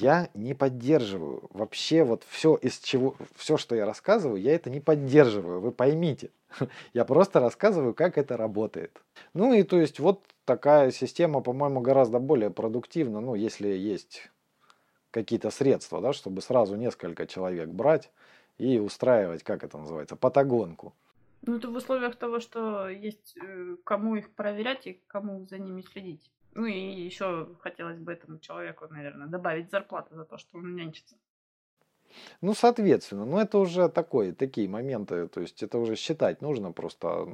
Я 0.00 0.30
не 0.32 0.54
поддерживаю 0.54 1.42
вообще 1.50 2.02
вот 2.02 2.24
все, 2.30 2.54
из 2.54 2.78
чего, 2.78 3.14
все, 3.36 3.58
что 3.58 3.74
я 3.74 3.84
рассказываю, 3.84 4.40
я 4.40 4.54
это 4.54 4.70
не 4.70 4.80
поддерживаю, 4.80 5.60
вы 5.60 5.70
поймите. 5.70 6.30
Я 6.94 7.04
просто 7.04 7.40
рассказываю, 7.40 7.92
как 7.92 8.16
это 8.16 8.38
работает. 8.38 9.02
Ну 9.34 9.52
и 9.52 9.62
то 9.64 9.78
есть 9.78 10.00
вот 10.00 10.24
такая 10.46 10.92
система, 10.92 11.42
по-моему, 11.42 11.82
гораздо 11.82 12.20
более 12.20 12.50
продуктивна, 12.50 13.20
ну, 13.20 13.34
если 13.34 13.68
есть 13.68 14.30
какие-то 15.10 15.50
средства, 15.50 16.00
да, 16.00 16.14
чтобы 16.14 16.40
сразу 16.40 16.76
несколько 16.76 17.26
человек 17.26 17.68
брать 17.68 18.10
и 18.56 18.78
устраивать, 18.78 19.42
как 19.42 19.62
это 19.62 19.76
называется, 19.76 20.16
патагонку. 20.16 20.94
Ну, 21.42 21.56
это 21.56 21.68
в 21.68 21.74
условиях 21.74 22.16
того, 22.16 22.40
что 22.40 22.88
есть 22.88 23.36
э, 23.36 23.76
кому 23.84 24.16
их 24.16 24.30
проверять 24.30 24.86
и 24.86 25.00
кому 25.06 25.44
за 25.46 25.58
ними 25.58 25.82
следить. 25.82 26.30
Ну 26.54 26.66
и 26.66 26.78
еще 26.78 27.48
хотелось 27.60 27.98
бы 27.98 28.12
этому 28.12 28.38
человеку, 28.38 28.86
наверное, 28.90 29.26
добавить 29.26 29.70
зарплату 29.70 30.14
за 30.14 30.24
то, 30.24 30.36
что 30.36 30.58
он 30.58 30.74
нянчится. 30.76 31.16
Ну, 32.42 32.54
соответственно, 32.54 33.24
но 33.24 33.40
это 33.40 33.58
уже 33.58 33.88
такое, 33.88 34.34
такие 34.34 34.68
моменты, 34.68 35.28
то 35.28 35.40
есть 35.40 35.62
это 35.62 35.78
уже 35.78 35.96
считать 35.96 36.42
нужно 36.42 36.72
просто, 36.72 37.26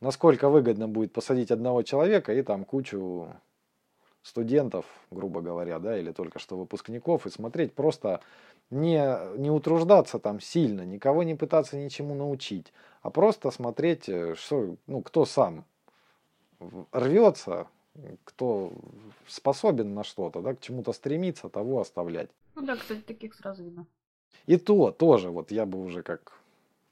насколько 0.00 0.48
выгодно 0.48 0.88
будет 0.88 1.12
посадить 1.12 1.52
одного 1.52 1.82
человека 1.82 2.32
и 2.34 2.42
там 2.42 2.64
кучу 2.64 3.28
студентов, 4.22 4.86
грубо 5.10 5.40
говоря, 5.40 5.78
да, 5.78 5.96
или 5.96 6.10
только 6.10 6.40
что 6.40 6.58
выпускников, 6.58 7.26
и 7.26 7.30
смотреть 7.30 7.74
просто 7.74 8.20
не, 8.70 9.38
не 9.38 9.50
утруждаться 9.50 10.18
там 10.18 10.40
сильно, 10.40 10.82
никого 10.82 11.22
не 11.22 11.36
пытаться 11.36 11.76
ничему 11.76 12.14
научить, 12.14 12.72
а 13.02 13.10
просто 13.10 13.50
смотреть, 13.50 14.08
э, 14.08 14.34
что, 14.34 14.76
ну, 14.86 15.00
кто 15.02 15.24
сам 15.24 15.64
рвется, 16.92 17.66
кто 18.24 18.72
способен 19.26 19.94
на 19.94 20.04
что-то, 20.04 20.40
да, 20.40 20.54
к 20.54 20.60
чему-то 20.60 20.92
стремиться, 20.92 21.48
того 21.48 21.80
оставлять. 21.80 22.30
Ну 22.54 22.62
да, 22.62 22.76
кстати, 22.76 23.00
таких 23.00 23.34
сразу 23.34 23.64
видно. 23.64 23.86
И 24.46 24.56
то 24.56 24.90
тоже, 24.90 25.30
вот 25.30 25.50
я 25.50 25.66
бы 25.66 25.82
уже 25.82 26.02
как 26.02 26.38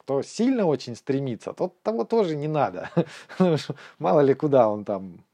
кто 0.06 0.22
сильно 0.22 0.66
очень 0.66 0.94
стремится, 0.94 1.52
тот 1.52 1.82
того 1.82 2.04
тоже 2.04 2.36
не 2.36 2.46
надо. 2.46 2.90
Мало 3.98 4.20
ли 4.20 4.34
куда 4.34 4.68
он 4.68 4.84
там 4.84 5.24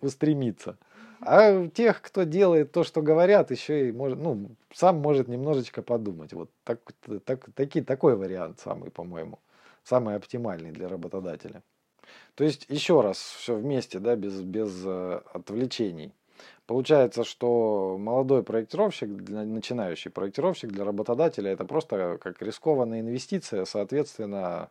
устремится. 0.00 0.78
А 1.20 1.68
тех, 1.68 2.00
кто 2.00 2.22
делает 2.22 2.72
то, 2.72 2.82
что 2.82 3.02
говорят, 3.02 3.50
еще 3.50 3.88
и 3.88 3.92
может, 3.92 4.18
ну, 4.18 4.48
сам 4.72 4.96
может 5.00 5.28
немножечко 5.28 5.82
подумать. 5.82 6.32
Вот 6.32 6.50
так, 6.64 6.80
так, 7.26 7.52
таки, 7.54 7.82
такой 7.82 8.16
вариант 8.16 8.58
самый, 8.60 8.90
по-моему, 8.90 9.38
самый 9.84 10.16
оптимальный 10.16 10.70
для 10.70 10.88
работодателя. 10.88 11.62
То 12.34 12.44
есть, 12.44 12.66
еще 12.68 13.00
раз, 13.00 13.18
все 13.18 13.54
вместе, 13.54 13.98
да, 13.98 14.16
без, 14.16 14.40
без 14.40 14.82
э, 14.84 15.20
отвлечений. 15.32 16.12
Получается, 16.66 17.24
что 17.24 17.96
молодой 17.98 18.42
проектировщик, 18.42 19.08
начинающий 19.28 20.10
проектировщик 20.10 20.70
для 20.70 20.84
работодателя 20.84 21.50
это 21.50 21.64
просто 21.64 22.18
как 22.20 22.40
рискованная 22.40 23.00
инвестиция, 23.00 23.64
соответственно, 23.64 24.70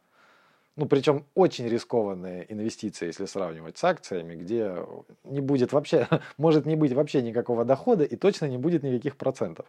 ну 0.77 0.86
причем 0.86 1.25
очень 1.36 1.67
рискованные 1.67 2.51
инвестиции, 2.51 3.08
если 3.08 3.25
сравнивать 3.25 3.77
с 3.77 3.84
акциями, 3.84 4.36
где 4.36 4.77
не 5.25 5.41
будет 5.41 5.73
вообще, 5.73 6.08
может 6.38 6.65
не 6.65 6.75
быть 6.75 6.93
вообще 6.93 7.21
никакого 7.21 7.65
дохода 7.65 8.04
и 8.04 8.15
точно 8.15 8.45
не 8.45 8.58
будет 8.58 8.84
никаких 8.84 9.17
процентов. 9.17 9.65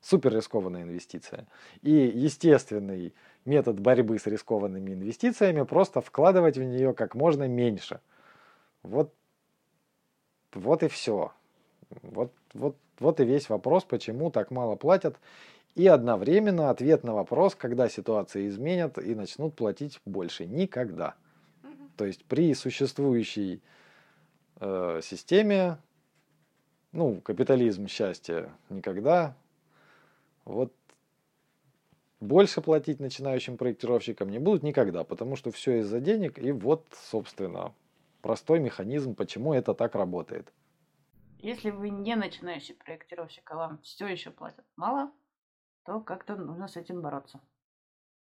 Супер 0.00 0.34
рискованная 0.34 0.82
инвестиция. 0.82 1.46
И 1.82 1.90
естественный 1.90 3.14
метод 3.44 3.80
борьбы 3.80 4.18
с 4.18 4.26
рискованными 4.26 4.92
инвестициями 4.92 5.62
просто 5.62 6.00
вкладывать 6.00 6.56
в 6.56 6.62
нее 6.62 6.94
как 6.94 7.14
можно 7.14 7.48
меньше. 7.48 8.00
Вот, 8.82 9.12
вот 10.54 10.82
и 10.82 10.88
все. 10.88 11.32
Вот, 12.02 12.32
вот, 12.54 12.76
вот 13.00 13.20
и 13.20 13.24
весь 13.24 13.48
вопрос, 13.48 13.84
почему 13.84 14.30
так 14.30 14.50
мало 14.50 14.76
платят. 14.76 15.16
И 15.74 15.86
одновременно 15.86 16.70
ответ 16.70 17.04
на 17.04 17.14
вопрос, 17.14 17.54
когда 17.54 17.88
ситуация 17.88 18.48
изменят 18.48 18.98
и 18.98 19.14
начнут 19.14 19.54
платить 19.54 20.00
больше. 20.04 20.46
Никогда. 20.46 21.14
То 21.96 22.04
есть 22.04 22.24
при 22.24 22.54
существующей 22.54 23.60
э, 24.60 25.00
системе, 25.02 25.78
ну, 26.92 27.20
капитализм, 27.20 27.88
счастье 27.88 28.50
никогда, 28.70 29.36
вот 30.48 30.72
больше 32.20 32.60
платить 32.60 33.00
начинающим 33.00 33.56
проектировщикам 33.56 34.30
не 34.30 34.38
будут 34.38 34.62
никогда, 34.62 35.04
потому 35.04 35.36
что 35.36 35.52
все 35.52 35.80
из-за 35.80 36.00
денег. 36.00 36.38
И 36.38 36.50
вот, 36.50 36.86
собственно, 36.92 37.74
простой 38.22 38.58
механизм, 38.58 39.14
почему 39.14 39.54
это 39.54 39.74
так 39.74 39.94
работает. 39.94 40.52
Если 41.38 41.70
вы 41.70 41.90
не 41.90 42.16
начинающий 42.16 42.74
проектировщик, 42.74 43.48
а 43.50 43.56
вам 43.56 43.78
все 43.82 44.08
еще 44.08 44.30
платят 44.30 44.64
мало, 44.74 45.12
то 45.84 46.00
как-то 46.00 46.34
нужно 46.34 46.66
с 46.66 46.76
этим 46.76 47.00
бороться. 47.00 47.40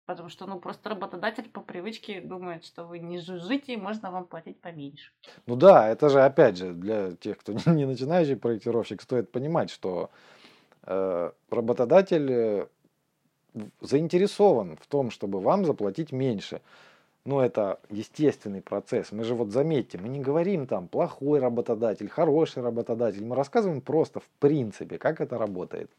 Потому 0.06 0.28
что, 0.28 0.46
ну, 0.46 0.60
просто 0.60 0.90
работодатель 0.90 1.48
по 1.48 1.60
привычке 1.60 2.20
думает, 2.20 2.64
что 2.64 2.84
вы 2.84 2.98
не 2.98 3.18
жужжите, 3.18 3.74
и 3.74 3.76
можно 3.76 4.10
вам 4.10 4.26
платить 4.26 4.60
поменьше. 4.60 5.12
Ну 5.46 5.56
да, 5.56 5.88
это 5.88 6.08
же, 6.08 6.22
опять 6.22 6.56
же, 6.56 6.72
для 6.72 7.16
тех, 7.16 7.38
кто 7.38 7.52
не 7.72 7.86
начинающий 7.86 8.36
проектировщик, 8.36 9.02
стоит 9.02 9.32
понимать, 9.32 9.70
что 9.70 10.10
работодатель 10.84 12.30
э, 12.30 12.66
заинтересован 13.80 14.76
в 14.76 14.86
том, 14.86 15.10
чтобы 15.10 15.40
вам 15.40 15.64
заплатить 15.64 16.12
меньше. 16.12 16.60
Но 17.24 17.44
это 17.44 17.78
естественный 17.90 18.62
процесс. 18.62 19.12
Мы 19.12 19.24
же 19.24 19.34
вот 19.34 19.50
заметьте, 19.50 19.98
мы 19.98 20.08
не 20.08 20.20
говорим 20.20 20.66
там 20.66 20.88
плохой 20.88 21.38
работодатель, 21.38 22.08
хороший 22.08 22.62
работодатель. 22.62 23.24
Мы 23.24 23.36
рассказываем 23.36 23.82
просто 23.82 24.20
в 24.20 24.28
принципе, 24.38 24.96
как 24.96 25.20
это 25.20 25.36
работает. 25.36 25.90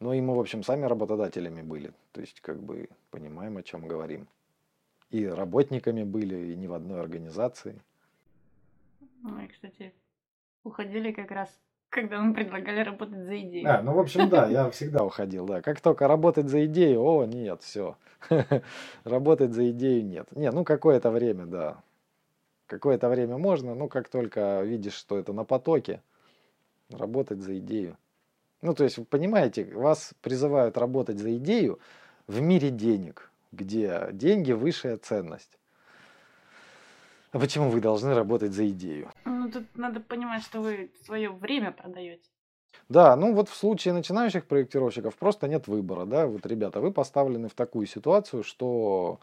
Ну 0.00 0.12
и 0.12 0.20
мы, 0.20 0.36
в 0.36 0.40
общем, 0.40 0.62
сами 0.62 0.84
работодателями 0.84 1.62
были. 1.62 1.92
То 2.12 2.20
есть, 2.20 2.40
как 2.40 2.60
бы, 2.60 2.88
понимаем, 3.10 3.56
о 3.56 3.62
чем 3.64 3.88
говорим. 3.88 4.28
И 5.10 5.26
работниками 5.26 6.04
были, 6.04 6.52
и 6.52 6.56
не 6.56 6.68
в 6.68 6.74
одной 6.74 7.00
организации. 7.00 7.80
Ну 9.22 9.40
и, 9.40 9.48
кстати, 9.48 9.92
уходили 10.62 11.10
как 11.10 11.32
раз 11.32 11.48
когда 11.90 12.20
мы 12.20 12.34
предлагали 12.34 12.80
работать 12.80 13.24
за 13.24 13.40
идею. 13.40 13.70
А, 13.70 13.82
ну, 13.82 13.94
в 13.94 13.98
общем, 13.98 14.28
да, 14.28 14.46
я 14.48 14.70
всегда 14.70 15.04
уходил, 15.04 15.46
да. 15.46 15.62
Как 15.62 15.80
только 15.80 16.06
работать 16.06 16.48
за 16.48 16.66
идею, 16.66 17.02
о, 17.02 17.24
нет, 17.24 17.62
все. 17.62 17.96
Работать 19.04 19.52
за 19.52 19.70
идею 19.70 20.04
нет. 20.04 20.26
Не, 20.36 20.50
ну, 20.50 20.64
какое-то 20.64 21.10
время, 21.10 21.46
да. 21.46 21.82
Какое-то 22.66 23.08
время 23.08 23.38
можно, 23.38 23.74
но 23.74 23.88
как 23.88 24.08
только 24.08 24.62
видишь, 24.62 24.94
что 24.94 25.18
это 25.18 25.32
на 25.32 25.44
потоке, 25.44 26.02
работать 26.90 27.40
за 27.40 27.58
идею. 27.58 27.96
Ну, 28.60 28.74
то 28.74 28.84
есть, 28.84 28.98
вы 28.98 29.04
понимаете, 29.04 29.64
вас 29.64 30.14
призывают 30.20 30.76
работать 30.76 31.18
за 31.18 31.36
идею 31.36 31.78
в 32.26 32.40
мире 32.40 32.70
денег, 32.70 33.30
где 33.52 34.08
деньги 34.12 34.52
высшая 34.52 34.96
ценность. 34.96 35.57
А 37.32 37.38
почему 37.38 37.70
вы 37.70 37.80
должны 37.80 38.14
работать 38.14 38.52
за 38.52 38.68
идею? 38.68 39.10
Ну, 39.24 39.50
тут 39.50 39.64
надо 39.76 40.00
понимать, 40.00 40.42
что 40.42 40.60
вы 40.60 40.90
свое 41.04 41.30
время 41.30 41.72
продаете. 41.72 42.22
Да, 42.88 43.16
ну 43.16 43.34
вот 43.34 43.48
в 43.48 43.54
случае 43.54 43.92
начинающих 43.92 44.46
проектировщиков 44.46 45.14
просто 45.16 45.46
нет 45.46 45.68
выбора, 45.68 46.06
да, 46.06 46.26
вот, 46.26 46.46
ребята, 46.46 46.80
вы 46.80 46.90
поставлены 46.90 47.48
в 47.48 47.54
такую 47.54 47.86
ситуацию, 47.86 48.42
что, 48.42 49.20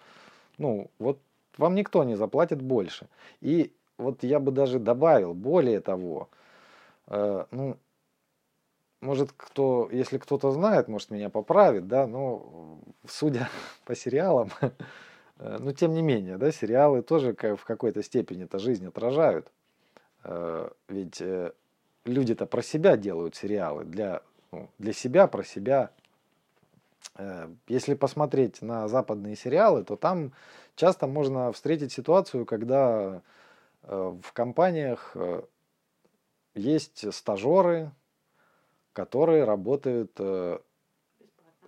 ну, 0.58 0.92
вот 1.00 1.20
вам 1.58 1.74
никто 1.74 2.04
не 2.04 2.16
заплатит 2.16 2.62
больше. 2.62 3.08
И 3.42 3.74
вот 3.98 4.24
я 4.24 4.40
бы 4.40 4.52
даже 4.52 4.80
добавил, 4.80 5.34
более 5.34 5.80
того, 5.80 6.30
э, 7.08 7.46
ну, 7.52 7.78
может, 9.02 9.32
кто, 9.36 9.90
если 9.92 10.18
кто-то 10.18 10.52
знает, 10.52 10.88
может, 10.88 11.12
меня 11.12 11.30
поправит, 11.30 11.88
да, 11.88 12.08
но 12.08 12.80
судя 13.08 13.50
по 13.86 13.96
сериалам, 13.96 14.52
но 15.38 15.72
тем 15.74 15.94
не 15.94 16.02
менее, 16.02 16.38
да, 16.38 16.52
сериалы 16.52 17.02
тоже 17.02 17.34
в 17.34 17.64
какой-то 17.66 18.02
степени 18.04 18.46
это 18.46 18.60
жизнь 18.60 18.88
отражают. 18.88 19.52
Э, 20.24 20.70
ведь 20.88 21.22
э, 21.22 21.52
люди-то 22.06 22.46
про 22.46 22.62
себя 22.62 22.98
делают 22.98 23.36
сериалы, 23.36 23.84
для, 23.86 24.22
ну, 24.52 24.70
для 24.80 24.94
себя, 24.94 25.28
про 25.28 25.44
себя. 25.44 25.92
Если 27.68 27.94
посмотреть 27.94 28.64
на 28.64 28.88
западные 28.88 29.36
сериалы, 29.36 29.84
то 29.84 29.96
там 29.96 30.34
часто 30.76 31.06
можно 31.06 31.52
встретить 31.52 31.92
ситуацию, 31.92 32.46
когда 32.46 33.22
в 33.84 34.34
компаниях 34.34 35.16
есть 36.56 37.14
стажеры, 37.14 37.92
которые 38.96 39.44
работают 39.44 40.14
э, 40.20 40.58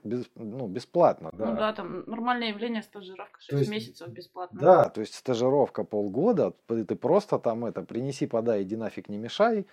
без, 0.03 0.25
ну, 0.35 0.67
бесплатно. 0.67 1.31
Да. 1.33 1.45
Ну 1.45 1.55
да, 1.55 1.73
там 1.73 2.03
нормальное 2.07 2.49
явление 2.49 2.81
стажировка 2.81 3.39
6 3.41 3.51
есть, 3.51 3.69
месяцев 3.69 4.09
бесплатно. 4.09 4.59
Да, 4.59 4.89
то 4.89 5.01
есть 5.01 5.15
стажировка 5.15 5.83
полгода, 5.83 6.53
ты 6.67 6.95
просто 6.95 7.39
там 7.39 7.65
это 7.65 7.81
принеси, 7.83 8.27
подай, 8.27 8.63
иди 8.63 8.75
нафиг 8.75 9.09
не 9.09 9.17
мешай, 9.17 9.65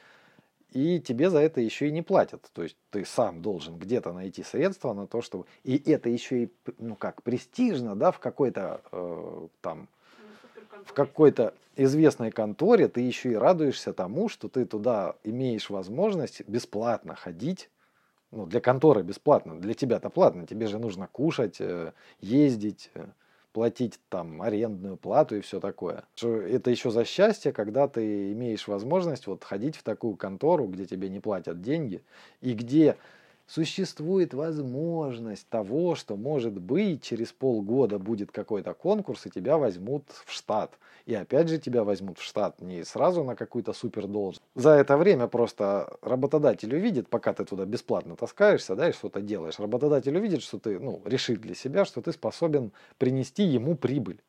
и 0.72 1.00
тебе 1.00 1.30
за 1.30 1.38
это 1.38 1.60
еще 1.60 1.88
и 1.88 1.92
не 1.92 2.02
платят. 2.02 2.50
То 2.52 2.62
есть 2.62 2.76
ты 2.90 3.04
сам 3.04 3.42
должен 3.42 3.78
где-то 3.78 4.12
найти 4.12 4.42
средства 4.42 4.92
на 4.92 5.06
то, 5.06 5.22
чтобы... 5.22 5.46
И 5.62 5.76
это 5.90 6.08
еще 6.08 6.44
и, 6.44 6.52
ну 6.78 6.96
как, 6.96 7.22
престижно, 7.22 7.94
да, 7.94 8.10
в 8.10 8.18
какой-то 8.18 8.80
э, 8.90 9.48
там 9.60 9.88
в 10.84 10.92
какой-то 10.92 11.54
известной 11.76 12.30
конторе, 12.30 12.88
ты 12.88 13.00
еще 13.00 13.32
и 13.32 13.36
радуешься 13.36 13.92
тому, 13.92 14.28
что 14.28 14.48
ты 14.48 14.64
туда 14.64 15.16
имеешь 15.24 15.70
возможность 15.70 16.46
бесплатно 16.48 17.14
ходить. 17.14 17.70
Ну, 18.34 18.46
для 18.46 18.60
конторы 18.60 19.02
бесплатно, 19.02 19.60
для 19.60 19.74
тебя-то 19.74 20.10
платно. 20.10 20.44
Тебе 20.44 20.66
же 20.66 20.78
нужно 20.80 21.06
кушать, 21.06 21.60
э, 21.60 21.92
ездить, 22.20 22.90
э, 22.94 23.06
платить 23.52 24.00
там 24.08 24.42
арендную 24.42 24.96
плату 24.96 25.36
и 25.36 25.40
все 25.40 25.60
такое. 25.60 26.02
Это 26.20 26.68
еще 26.70 26.90
за 26.90 27.04
счастье, 27.04 27.52
когда 27.52 27.86
ты 27.86 28.32
имеешь 28.32 28.66
возможность 28.66 29.28
вот 29.28 29.44
ходить 29.44 29.76
в 29.76 29.84
такую 29.84 30.16
контору, 30.16 30.66
где 30.66 30.84
тебе 30.84 31.08
не 31.08 31.20
платят 31.20 31.62
деньги, 31.62 32.02
и 32.40 32.54
где 32.54 32.96
существует 33.46 34.34
возможность 34.34 35.48
того, 35.48 35.94
что, 35.94 36.16
может 36.16 36.60
быть, 36.60 37.02
через 37.02 37.32
полгода 37.32 37.98
будет 37.98 38.30
какой-то 38.32 38.74
конкурс, 38.74 39.26
и 39.26 39.30
тебя 39.30 39.58
возьмут 39.58 40.04
в 40.24 40.32
штат. 40.32 40.78
И 41.06 41.14
опять 41.14 41.48
же 41.48 41.58
тебя 41.58 41.84
возьмут 41.84 42.18
в 42.18 42.22
штат 42.22 42.60
не 42.60 42.84
сразу 42.84 43.24
на 43.24 43.36
какую-то 43.36 43.72
супер 43.72 44.06
должность. 44.06 44.42
За 44.54 44.70
это 44.70 44.96
время 44.96 45.26
просто 45.26 45.96
работодатель 46.00 46.74
увидит, 46.74 47.08
пока 47.08 47.34
ты 47.34 47.44
туда 47.44 47.66
бесплатно 47.66 48.16
таскаешься, 48.16 48.74
да, 48.74 48.88
и 48.88 48.92
что-то 48.92 49.20
делаешь. 49.20 49.58
Работодатель 49.58 50.16
увидит, 50.16 50.42
что 50.42 50.58
ты, 50.58 50.78
ну, 50.78 51.02
решит 51.04 51.40
для 51.40 51.54
себя, 51.54 51.84
что 51.84 52.00
ты 52.00 52.12
способен 52.12 52.72
принести 52.98 53.42
ему 53.42 53.76
прибыль. 53.76 54.20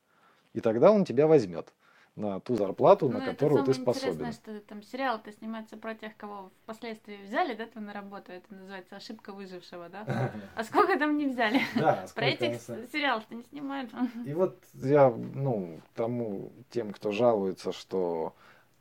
И 0.54 0.60
тогда 0.60 0.92
он 0.92 1.06
тебя 1.06 1.28
возьмет 1.28 1.74
на 2.16 2.40
ту 2.40 2.56
зарплату, 2.56 3.10
ну, 3.10 3.20
на 3.20 3.26
которую 3.26 3.64
ты 3.66 3.74
способен. 3.74 4.32
что 4.32 4.60
там 4.62 4.82
сериал-то 4.82 5.32
снимается 5.34 5.76
про 5.76 5.96
тех, 5.96 6.16
кого 6.16 6.50
впоследствии 6.64 7.18
взяли, 7.26 7.56
да, 7.56 7.66
там 7.66 7.86
на 7.86 7.94
работу, 7.94 8.32
это 8.32 8.54
называется 8.54 8.96
ошибка 8.96 9.34
выжившего, 9.34 9.90
да? 9.90 10.32
А 10.56 10.64
сколько 10.64 10.98
там 10.98 11.18
не 11.18 11.28
взяли? 11.28 11.62
Да, 11.76 12.06
Про 12.16 12.26
этих 12.26 12.62
сериалов-то 12.62 13.36
не 13.36 13.44
снимают. 13.44 13.92
И 14.26 14.34
вот 14.34 14.58
я, 14.74 15.10
ну, 15.10 15.82
тому, 15.94 16.52
тем, 16.70 16.94
кто 16.94 17.12
жалуется, 17.12 17.74
что 17.74 18.34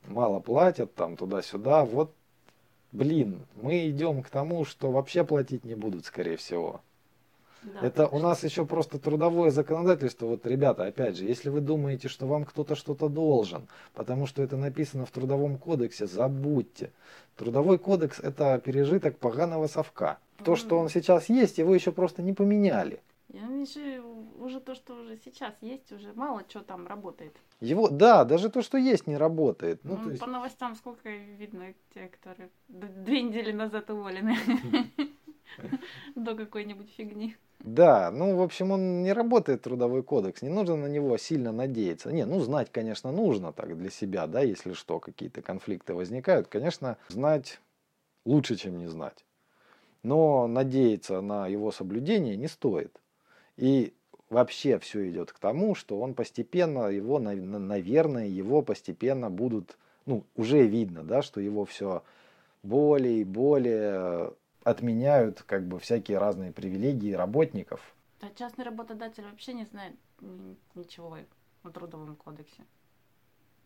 мало 0.07 0.39
платят 0.41 0.95
там 0.95 1.17
туда-сюда, 1.17 1.85
вот, 1.85 2.15
блин, 2.93 3.47
мы 3.57 3.91
идем 3.91 4.23
к 4.23 4.31
тому, 4.31 4.65
что 4.65 4.93
вообще 4.93 5.25
платить 5.25 5.65
не 5.65 5.75
будут, 5.75 6.05
скорее 6.05 6.37
всего. 6.37 6.83
Это 7.81 8.09
у 8.09 8.19
нас 8.19 8.45
еще 8.45 8.65
просто 8.67 8.99
трудовое 8.99 9.51
законодательство. 9.51 10.27
Вот, 10.27 10.47
ребята, 10.47 10.85
опять 10.85 11.17
же, 11.17 11.25
если 11.25 11.49
вы 11.49 11.61
думаете, 11.61 12.09
что 12.09 12.27
вам 12.27 12.45
кто-то 12.45 12.75
что-то 12.75 13.09
должен, 13.09 13.67
потому 13.95 14.27
что 14.27 14.43
это 14.43 14.57
написано 14.57 15.07
в 15.07 15.11
трудовом 15.11 15.59
кодексе, 15.59 16.07
забудьте. 16.07 16.93
Трудовой 17.37 17.79
кодекс 17.79 18.21
это 18.21 18.61
пережиток 18.65 19.19
поганого 19.19 19.67
совка. 19.67 20.19
То, 20.45 20.57
что 20.57 20.79
он 20.79 20.89
сейчас 20.89 21.29
есть, 21.29 21.59
его 21.59 21.75
еще 21.75 21.93
просто 21.93 22.23
не 22.23 22.33
поменяли. 22.33 23.01
Я 23.29 23.49
вижу 23.49 23.81
уже 24.39 24.61
то, 24.61 24.75
что 24.75 24.95
уже 24.95 25.19
сейчас 25.25 25.55
есть, 25.61 25.91
уже 25.91 26.13
мало 26.13 26.45
что 26.49 26.61
там 26.61 26.87
работает. 26.87 27.35
Его, 27.61 27.89
да, 27.89 28.25
даже 28.25 28.49
то, 28.49 28.63
что 28.63 28.79
есть, 28.79 29.07
не 29.07 29.17
работает. 29.17 29.81
Ну, 29.83 29.97
ну 29.97 30.11
есть... 30.11 30.21
По 30.21 30.29
новостям 30.29 30.77
сколько 30.77 31.09
видно 31.09 31.75
те, 31.95 32.09
которые 32.09 32.51
две 32.69 33.23
недели 33.23 33.51
назад 33.51 33.91
уволены 33.91 34.37
до 36.15 36.37
какой-нибудь 36.37 36.91
фигни. 36.97 37.37
Да, 37.65 38.11
ну, 38.11 38.37
в 38.37 38.43
общем, 38.43 38.73
он 38.73 39.03
не 39.03 39.15
работает, 39.15 39.63
трудовой 39.63 40.03
кодекс, 40.03 40.43
не 40.43 40.51
нужно 40.51 40.77
на 40.77 40.87
него 40.87 41.17
сильно 41.17 41.51
надеяться. 41.51 42.13
Не, 42.13 42.27
ну, 42.27 42.39
знать, 42.41 42.69
конечно, 42.71 43.11
нужно 43.11 43.55
так 43.55 43.79
для 43.79 43.89
себя, 43.89 44.27
да, 44.27 44.41
если 44.43 44.75
что, 44.75 45.01
какие-то 45.01 45.41
конфликты 45.41 45.95
возникают, 45.95 46.47
конечно, 46.49 46.99
знать 47.09 47.61
лучше, 48.27 48.57
чем 48.57 48.79
не 48.79 48.87
знать. 48.87 49.25
Но 50.03 50.47
надеяться 50.47 51.23
на 51.23 51.49
его 51.49 51.73
соблюдение 51.73 52.37
не 52.37 52.49
стоит. 52.49 53.01
И 53.57 53.95
вообще 54.31 54.79
все 54.79 55.11
идет 55.11 55.33
к 55.33 55.39
тому, 55.39 55.75
что 55.75 56.01
он 56.01 56.15
постепенно, 56.15 56.89
его, 56.89 57.19
наверное, 57.19 58.27
его 58.27 58.63
постепенно 58.63 59.31
будут, 59.31 59.79
ну, 60.07 60.25
уже 60.37 60.67
видно, 60.67 61.03
да, 61.03 61.23
что 61.23 61.41
его 61.41 61.65
все 61.65 62.03
более 62.63 63.21
и 63.21 63.25
более 63.25 64.35
отменяют 64.65 65.43
как 65.43 65.67
бы 65.67 65.79
всякие 65.79 66.19
разные 66.19 66.53
привилегии 66.53 67.13
работников. 67.13 67.95
А 68.21 68.31
частный 68.35 68.65
работодатель 68.65 69.25
вообще 69.25 69.53
не 69.53 69.65
знает 69.65 69.95
ничего 70.75 71.19
о 71.63 71.71
трудовом 71.71 72.17
кодексе. 72.17 72.65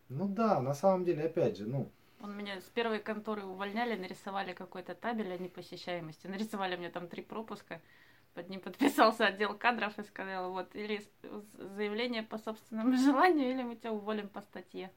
Ну 0.09 0.27
да, 0.27 0.61
на 0.61 0.73
самом 0.73 1.05
деле, 1.05 1.25
опять 1.25 1.57
же, 1.57 1.65
ну... 1.65 1.89
Он 2.21 2.35
меня 2.35 2.59
с 2.59 2.65
первой 2.65 2.99
конторы 2.99 3.45
увольняли, 3.45 3.95
нарисовали 3.95 4.53
какой-то 4.53 4.93
табель 4.93 5.31
о 5.31 5.37
непосещаемости. 5.37 6.27
Нарисовали 6.27 6.75
мне 6.75 6.89
там 6.89 7.07
три 7.07 7.21
пропуска. 7.21 7.79
Под 8.33 8.49
ним 8.49 8.59
подписался 8.59 9.27
отдел 9.27 9.57
кадров 9.57 9.97
и 9.97 10.03
сказал, 10.03 10.51
вот, 10.51 10.75
или 10.75 11.01
заявление 11.53 12.23
по 12.23 12.37
собственному 12.37 12.97
желанию, 12.97 13.51
или 13.51 13.63
мы 13.63 13.75
тебя 13.75 13.93
уволим 13.93 14.27
по 14.27 14.41
статье. 14.41 14.91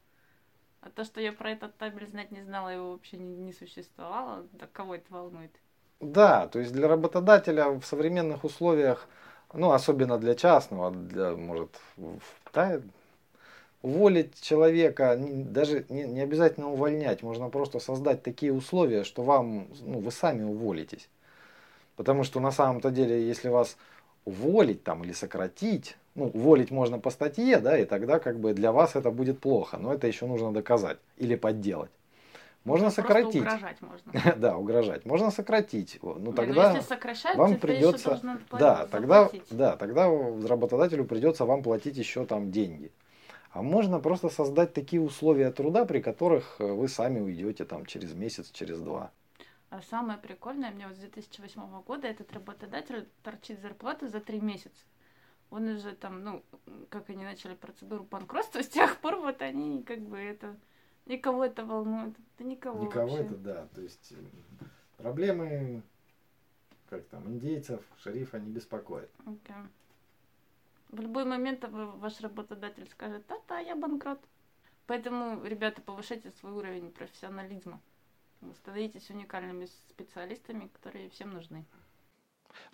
А 0.81 0.91
то, 0.91 1.05
что 1.05 1.21
я 1.21 1.33
про 1.33 1.51
этот 1.53 1.77
табель 1.79 2.09
знать 2.09 2.33
не 2.33 2.43
знала, 2.43 2.71
его 2.71 2.93
вообще 2.93 3.17
не, 3.17 3.37
не 3.37 3.53
существовало, 3.53 4.49
да 4.53 4.67
кого 4.67 4.97
это 4.97 5.13
волнует? 5.13 5.53
Да, 6.03 6.49
то 6.49 6.59
есть 6.59 6.73
для 6.73 6.89
работодателя 6.89 7.69
в 7.69 7.85
современных 7.85 8.43
условиях, 8.43 9.07
ну, 9.55 9.71
особенно 9.71 10.19
для 10.19 10.35
частного, 10.35 10.91
для, 10.91 11.37
может, 11.37 11.71
да, 12.53 12.81
уволить 13.83 14.41
человека, 14.41 15.17
даже 15.17 15.87
не, 15.89 16.03
не 16.05 16.21
обязательно 16.21 16.71
увольнять, 16.73 17.23
можно 17.23 17.49
просто 17.51 17.79
создать 17.79 18.25
такие 18.25 18.53
условия, 18.53 19.05
что 19.05 19.23
вам, 19.23 19.69
ну, 19.83 20.01
вы 20.01 20.11
сами 20.11 20.43
уволитесь. 20.43 21.09
Потому 21.97 22.25
что 22.25 22.41
на 22.41 22.53
самом-то 22.53 22.91
деле, 22.91 23.27
если 23.27 23.49
вас 23.49 23.77
уволить 24.25 24.85
там 24.85 25.05
или 25.05 25.13
сократить, 25.13 25.97
ну, 26.17 26.27
уволить 26.27 26.73
можно 26.73 26.99
по 26.99 27.11
статье, 27.11 27.59
да, 27.59 27.79
и 27.79 27.85
тогда 27.85 28.19
как 28.19 28.41
бы 28.41 28.55
для 28.55 28.73
вас 28.73 28.97
это 28.97 29.13
будет 29.13 29.41
плохо, 29.41 29.79
но 29.79 29.95
это 29.95 30.09
еще 30.09 30.27
нужно 30.27 30.53
доказать 30.53 30.99
или 31.19 31.37
подделать. 31.37 31.93
Можно 32.65 32.87
Просто 32.87 33.03
сократить. 33.03 33.41
угрожать 33.41 33.83
можно. 33.83 34.13
да, 34.37 34.57
угрожать. 34.57 35.05
Можно 35.05 35.31
сократить. 35.31 35.99
Ну 36.03 36.33
тогда 36.33 36.71
ну, 36.71 36.77
если 36.77 36.89
сокращать, 36.89 37.37
вам 37.37 37.57
придется, 37.57 38.21
да, 38.53 38.87
тогда, 38.87 39.31
да, 39.51 39.77
тогда 39.77 40.07
работодателю 40.07 41.05
придется 41.05 41.45
вам 41.45 41.65
платить 41.65 41.97
еще 41.97 42.25
там 42.25 42.53
деньги. 42.53 42.93
А 43.51 43.63
можно 43.63 43.99
просто 43.99 44.31
создать 44.31 44.73
такие 44.73 45.03
условия 45.03 45.51
труда, 45.51 45.85
при 45.85 46.01
которых 46.01 46.57
э, 46.59 46.65
вы 46.65 46.89
сами 46.89 47.21
уйдете 47.21 47.67
там 47.67 47.85
через 47.85 48.15
месяц, 48.15 48.51
через 48.51 48.81
два. 48.81 49.11
А 49.69 49.83
самое 49.83 50.19
прикольное, 50.19 50.71
мне 50.71 50.87
вот 50.87 50.97
с 50.97 51.01
2008 51.01 51.83
года 51.83 52.07
этот 52.07 52.33
работодатель 52.33 53.09
торчит 53.23 53.61
зарплату 53.61 54.09
за 54.09 54.21
три 54.21 54.41
месяца. 54.41 54.85
Он 55.51 55.69
уже 55.69 55.93
там, 55.93 56.25
ну, 56.25 56.43
как 56.89 57.11
они 57.11 57.25
начали 57.25 57.55
процедуру 57.55 58.05
банкротства, 58.05 58.63
с 58.63 58.69
тех 58.69 58.99
пор 58.99 59.17
вот 59.17 59.43
они 59.43 59.83
как 59.83 60.01
бы 60.01 60.17
это 60.17 60.57
Никого 61.07 61.45
это 61.45 61.65
волнует. 61.65 62.15
Да 62.39 62.45
никого. 62.45 62.85
Никого 62.85 63.09
вообще. 63.09 63.25
это, 63.25 63.37
да. 63.37 63.69
То 63.75 63.81
есть 63.81 64.13
э, 64.13 64.65
проблемы, 64.97 65.83
как 66.89 67.05
там, 67.07 67.27
индейцев, 67.29 67.83
шерифа 67.99 68.39
не 68.39 68.51
беспокоят. 68.51 69.11
Okay. 69.25 69.67
В 70.91 71.01
любой 71.01 71.25
момент 71.25 71.65
ваш 71.69 72.21
работодатель 72.21 72.87
скажет, 72.89 73.25
да-да, 73.29 73.59
я 73.59 73.75
банкрот. 73.75 74.21
Поэтому, 74.87 75.43
ребята, 75.45 75.81
повышайте 75.81 76.33
свой 76.33 76.53
уровень 76.53 76.91
профессионализма. 76.91 77.81
Становитесь 78.57 79.09
уникальными 79.11 79.67
специалистами, 79.91 80.69
которые 80.75 81.09
всем 81.11 81.31
нужны. 81.31 81.65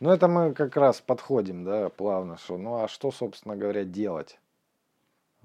Ну, 0.01 0.11
это 0.11 0.27
мы 0.27 0.53
как 0.55 0.77
раз 0.77 1.01
подходим, 1.01 1.65
да, 1.65 1.89
плавно, 1.91 2.37
что, 2.39 2.59
ну, 2.59 2.83
а 2.83 2.89
что, 2.89 3.13
собственно 3.13 3.57
говоря, 3.57 3.85
делать? 3.85 4.41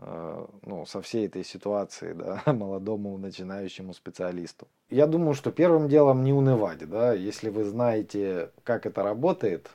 Э, 0.06 0.46
ну, 0.64 0.86
со 0.86 1.02
всей 1.02 1.28
этой 1.28 1.44
ситуации, 1.44 2.14
да, 2.14 2.42
молодому 2.54 3.18
начинающему 3.18 3.94
специалисту. 3.94 4.68
Я 4.90 5.08
думаю, 5.08 5.34
что 5.34 5.52
первым 5.52 5.88
делом 5.88 6.24
не 6.24 6.34
унывать, 6.34 6.88
да, 6.90 7.14
если 7.14 7.50
вы 7.50 7.64
знаете, 7.64 8.52
как 8.64 8.86
это 8.86 9.04
работает, 9.04 9.70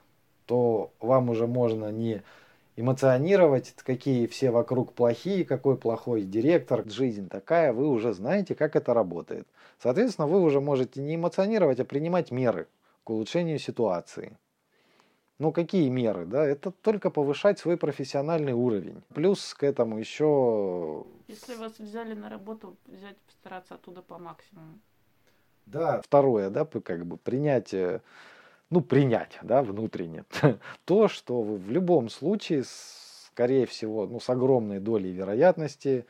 то 0.46 0.90
вам 1.00 1.30
уже 1.30 1.46
можно 1.46 1.90
не 1.90 2.22
эмоционировать, 2.76 3.74
какие 3.84 4.26
все 4.26 4.50
вокруг 4.50 4.92
плохие, 4.92 5.44
какой 5.44 5.76
плохой 5.76 6.22
директор, 6.22 6.88
жизнь 6.88 7.28
такая, 7.28 7.72
вы 7.72 7.88
уже 7.88 8.14
знаете, 8.14 8.54
как 8.54 8.76
это 8.76 8.94
работает. 8.94 9.48
Соответственно, 9.82 10.28
вы 10.28 10.40
уже 10.40 10.60
можете 10.60 11.00
не 11.00 11.16
эмоционировать, 11.16 11.80
а 11.80 11.84
принимать 11.84 12.30
меры 12.30 12.68
к 13.02 13.10
улучшению 13.10 13.58
ситуации. 13.58 14.36
Ну, 15.38 15.52
какие 15.52 15.88
меры, 15.88 16.26
да? 16.26 16.44
Это 16.44 16.72
только 16.72 17.10
повышать 17.10 17.60
свой 17.60 17.76
профессиональный 17.76 18.54
уровень. 18.54 19.02
Плюс 19.14 19.54
к 19.54 19.62
этому 19.62 19.98
еще... 19.98 21.06
Если 21.28 21.54
вас 21.54 21.78
взяли 21.78 22.14
на 22.14 22.28
работу, 22.28 22.76
взять, 22.86 23.16
постараться 23.18 23.74
оттуда 23.74 24.02
по 24.02 24.18
максимуму. 24.18 24.80
Да. 25.66 26.00
Второе, 26.02 26.50
да, 26.50 26.64
как 26.64 27.06
бы 27.06 27.16
принятие, 27.16 28.02
ну, 28.70 28.80
принять, 28.80 29.38
да, 29.42 29.62
внутренне. 29.62 30.24
То, 30.84 31.06
что 31.06 31.42
вы 31.42 31.56
в 31.58 31.70
любом 31.70 32.08
случае, 32.08 32.64
скорее 32.66 33.66
всего, 33.66 34.06
ну, 34.06 34.18
с 34.18 34.28
огромной 34.30 34.80
долей 34.80 35.12
вероятности, 35.12 36.04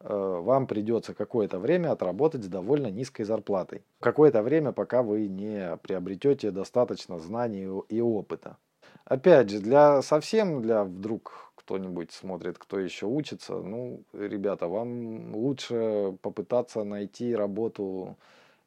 э, 0.00 0.06
вам 0.08 0.66
придется 0.66 1.14
какое-то 1.14 1.58
время 1.58 1.92
отработать 1.92 2.44
с 2.44 2.48
довольно 2.48 2.88
низкой 2.88 3.24
зарплатой. 3.24 3.84
Какое-то 4.00 4.42
время, 4.42 4.72
пока 4.72 5.02
вы 5.02 5.28
не 5.28 5.78
приобретете 5.78 6.50
достаточно 6.50 7.18
знаний 7.18 7.68
и 7.88 8.00
опыта. 8.02 8.58
Опять 9.06 9.50
же, 9.50 9.60
для 9.60 10.02
совсем, 10.02 10.62
для 10.62 10.82
вдруг 10.84 11.52
кто-нибудь 11.54 12.10
смотрит, 12.12 12.58
кто 12.58 12.78
еще 12.80 13.06
учится, 13.06 13.54
ну, 13.54 14.02
ребята, 14.12 14.66
вам 14.66 15.34
лучше 15.34 16.16
попытаться 16.22 16.82
найти 16.82 17.34
работу 17.34 18.16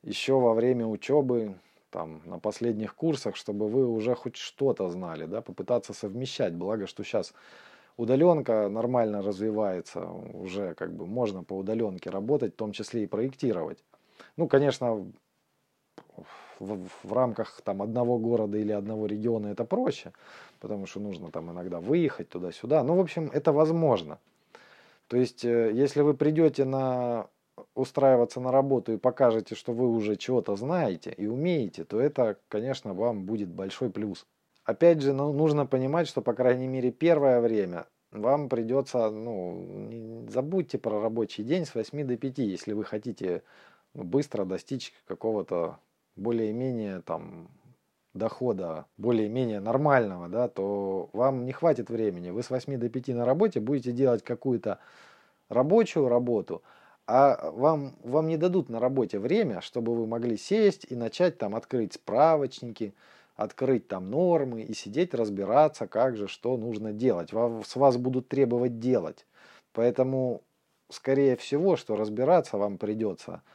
еще 0.04 0.34
во 0.40 0.54
время 0.54 0.86
учебы, 0.88 1.56
там, 1.92 2.22
на 2.26 2.40
последних 2.40 2.96
курсах, 2.96 3.36
чтобы 3.36 3.68
вы 3.68 3.86
уже 3.88 4.16
хоть 4.16 4.38
что-то 4.38 4.90
знали, 4.90 5.26
да, 5.26 5.42
попытаться 5.42 5.94
совмещать. 5.94 6.54
Благо, 6.54 6.88
что 6.88 7.04
сейчас 7.04 7.34
удаленка 7.98 8.70
нормально 8.70 9.22
развивается, 9.22 10.06
уже 10.06 10.74
как 10.76 10.94
бы 10.94 11.06
можно 11.08 11.44
по 11.44 11.54
удаленке 11.54 12.10
работать, 12.12 12.54
в 12.54 12.58
том 12.58 12.72
числе 12.74 13.04
и 13.04 13.08
проектировать. 13.08 13.84
Ну, 14.38 14.48
конечно, 14.48 15.06
в, 16.60 16.88
в 17.04 17.14
рамках 17.14 17.62
там 17.64 17.82
одного 17.82 18.18
города 18.18 18.58
или 18.58 18.72
одного 18.72 19.06
региона 19.06 19.48
это 19.48 19.66
проще, 19.66 20.12
потому 20.60 20.86
что 20.86 21.00
нужно 21.00 21.32
там 21.32 21.52
иногда 21.52 21.80
выехать 21.80 22.30
туда-сюда. 22.30 22.84
Ну, 22.84 22.96
в 22.96 23.00
общем, 23.00 23.30
это 23.34 23.52
возможно. 23.52 24.20
То 25.08 25.18
есть, 25.18 25.44
э, 25.46 25.72
если 25.74 26.02
вы 26.02 26.14
придете 26.14 26.66
на 26.66 27.28
устраиваться 27.76 28.40
на 28.40 28.52
работу 28.52 28.94
и 28.94 28.98
покажете, 28.98 29.56
что 29.56 29.74
вы 29.74 29.88
уже 29.90 30.16
чего-то 30.16 30.56
знаете 30.56 31.12
и 31.12 31.28
умеете, 31.28 31.84
то 31.84 32.00
это, 32.00 32.38
конечно, 32.48 32.94
вам 32.94 33.26
будет 33.26 33.50
большой 33.50 33.90
плюс. 33.90 34.26
Опять 34.64 35.02
же, 35.02 35.14
ну, 35.14 35.34
нужно 35.34 35.66
понимать, 35.66 36.08
что, 36.08 36.22
по 36.22 36.34
крайней 36.34 36.68
мере, 36.68 36.92
первое 36.92 37.42
время 37.42 37.88
вам 38.12 38.50
придется, 38.50 39.10
ну, 39.10 40.26
забудьте 40.30 40.78
про 40.78 41.02
рабочий 41.02 41.44
день 41.44 41.66
с 41.66 41.76
8 41.76 42.06
до 42.06 42.18
5, 42.18 42.38
если 42.40 42.74
вы 42.74 42.84
хотите 42.84 43.44
быстро 43.94 44.46
достичь 44.46 44.94
какого-то 45.08 45.80
более-менее 46.20 47.02
там 47.02 47.50
дохода 48.14 48.86
более-менее 48.98 49.60
нормального, 49.60 50.28
да, 50.28 50.48
то 50.48 51.10
вам 51.14 51.46
не 51.46 51.52
хватит 51.52 51.90
времени. 51.90 52.30
Вы 52.30 52.44
с 52.44 52.50
8 52.50 52.78
до 52.78 52.90
5 52.90 53.10
на 53.10 53.26
работе 53.26 53.60
будете 53.60 53.92
делать 53.92 54.24
какую-то 54.24 54.80
рабочую 55.48 56.10
работу, 56.10 56.62
а 57.08 57.52
вам, 57.52 57.96
вам 58.04 58.28
не 58.28 58.38
дадут 58.38 58.70
на 58.70 58.80
работе 58.80 59.20
время, 59.20 59.62
чтобы 59.62 59.96
вы 59.96 60.06
могли 60.06 60.38
сесть 60.38 60.86
и 60.90 60.96
начать 60.96 61.38
там 61.38 61.56
открыть 61.56 61.94
справочники, 61.94 62.94
открыть 63.36 63.88
там 63.88 64.12
нормы 64.12 64.62
и 64.62 64.74
сидеть 64.74 65.14
разбираться, 65.14 65.88
как 65.88 66.18
же, 66.18 66.28
что 66.28 66.58
нужно 66.58 66.94
делать. 66.94 67.32
С 67.32 67.76
вас 67.76 67.98
будут 67.98 68.28
требовать 68.28 68.80
делать. 68.80 69.26
Поэтому, 69.74 70.42
скорее 70.92 71.36
всего, 71.36 71.76
что 71.78 71.96
разбираться 71.96 72.58
вам 72.58 72.78
придется– 72.78 73.42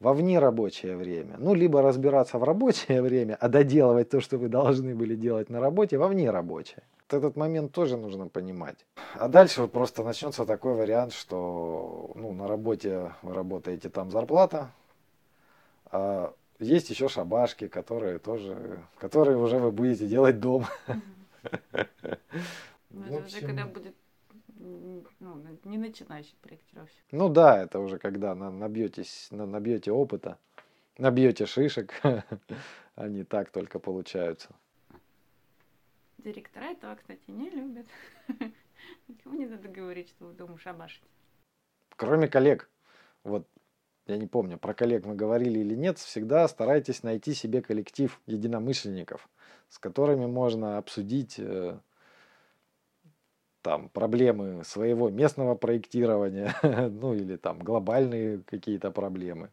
во 0.00 0.12
внерабочее 0.12 0.96
время. 0.96 1.36
Ну, 1.38 1.54
либо 1.54 1.82
разбираться 1.82 2.38
в 2.38 2.44
рабочее 2.44 3.02
время, 3.08 3.36
а 3.40 3.48
доделывать 3.48 4.10
то, 4.10 4.20
что 4.20 4.38
вы 4.38 4.48
должны 4.48 4.94
были 4.94 5.14
делать 5.14 5.50
на 5.50 5.60
работе, 5.60 5.98
во 5.98 6.08
внерабочее. 6.08 6.82
Вот 7.08 7.18
этот 7.18 7.36
момент 7.36 7.72
тоже 7.72 7.96
нужно 7.96 8.28
понимать. 8.28 8.84
А 9.14 9.28
дальше 9.28 9.62
вот 9.62 9.72
просто 9.72 10.02
начнется 10.02 10.44
такой 10.44 10.74
вариант, 10.74 11.12
что 11.12 12.12
ну, 12.14 12.32
на 12.32 12.48
работе 12.48 13.12
вы 13.22 13.34
работаете, 13.34 13.88
там 13.88 14.10
зарплата, 14.10 14.70
а 15.90 16.34
есть 16.58 16.90
еще 16.90 17.08
шабашки, 17.08 17.68
которые 17.68 18.18
тоже, 18.18 18.80
которые 18.98 19.36
уже 19.36 19.58
вы 19.58 19.70
будете 19.70 20.06
делать 20.06 20.40
дома. 20.40 20.68
Ну, 22.90 23.18
это 23.18 23.26
уже 23.26 23.40
когда 23.42 23.66
будет 23.66 23.94
ну, 25.20 25.42
не 25.64 25.78
начинающий 25.78 26.36
проектировщик. 26.42 27.02
Ну 27.10 27.28
да, 27.28 27.62
это 27.62 27.78
уже 27.78 27.98
когда 27.98 28.34
набьетесь, 28.34 29.28
набьете 29.30 29.92
опыта, 29.92 30.38
набьете 30.98 31.46
шишек, 31.46 31.94
они 32.94 33.24
так 33.24 33.50
только 33.50 33.78
получаются. 33.78 34.48
Директора 36.18 36.64
этого, 36.66 36.96
кстати, 36.96 37.22
не 37.28 37.50
любят. 37.50 37.86
Никому 39.08 39.36
не 39.36 39.46
надо 39.46 39.68
говорить, 39.68 40.08
что 40.08 40.26
вы 40.26 40.32
дома 40.34 40.58
шабашите. 40.58 41.06
Кроме 41.96 42.28
коллег. 42.28 42.68
Вот 43.22 43.48
я 44.06 44.16
не 44.16 44.26
помню, 44.26 44.56
про 44.56 44.72
коллег 44.72 45.04
мы 45.04 45.14
говорили 45.16 45.58
или 45.58 45.74
нет, 45.74 45.98
всегда 45.98 46.46
старайтесь 46.46 47.02
найти 47.02 47.34
себе 47.34 47.60
коллектив 47.60 48.20
единомышленников, 48.26 49.28
с 49.68 49.78
которыми 49.78 50.26
можно 50.26 50.78
обсудить 50.78 51.36
э, 51.38 51.78
там 53.66 53.88
проблемы 53.88 54.62
своего 54.62 55.10
местного 55.10 55.56
проектирования, 55.56 56.54
ну 57.02 57.14
или 57.14 57.36
там 57.36 57.58
глобальные 57.58 58.42
какие-то 58.46 58.92
проблемы. 58.92 59.50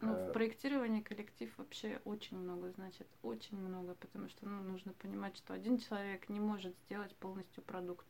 Ну, 0.00 0.14
в 0.14 0.32
проектировании 0.32 1.00
коллектив 1.00 1.52
вообще 1.58 2.00
очень 2.04 2.38
много 2.38 2.70
значит, 2.70 3.08
очень 3.24 3.58
много, 3.58 3.94
потому 3.94 4.28
что 4.28 4.46
ну, 4.46 4.62
нужно 4.62 4.92
понимать, 4.92 5.36
что 5.36 5.52
один 5.52 5.78
человек 5.78 6.28
не 6.28 6.38
может 6.38 6.76
сделать 6.84 7.12
полностью 7.16 7.64
продукт. 7.64 8.06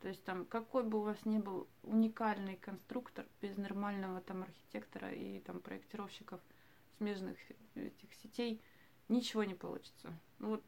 То 0.00 0.08
есть 0.08 0.24
там, 0.24 0.46
какой 0.46 0.82
бы 0.82 0.98
у 0.98 1.02
вас 1.02 1.24
ни 1.24 1.38
был 1.38 1.68
уникальный 1.84 2.56
конструктор, 2.56 3.24
без 3.40 3.56
нормального 3.56 4.20
там 4.20 4.42
архитектора 4.42 5.12
и 5.12 5.38
там 5.38 5.60
проектировщиков 5.60 6.40
смежных 6.98 7.36
этих 7.76 8.12
сетей, 8.14 8.60
ничего 9.08 9.44
не 9.44 9.54
получится. 9.54 10.12
Ну, 10.40 10.48
вот 10.48 10.64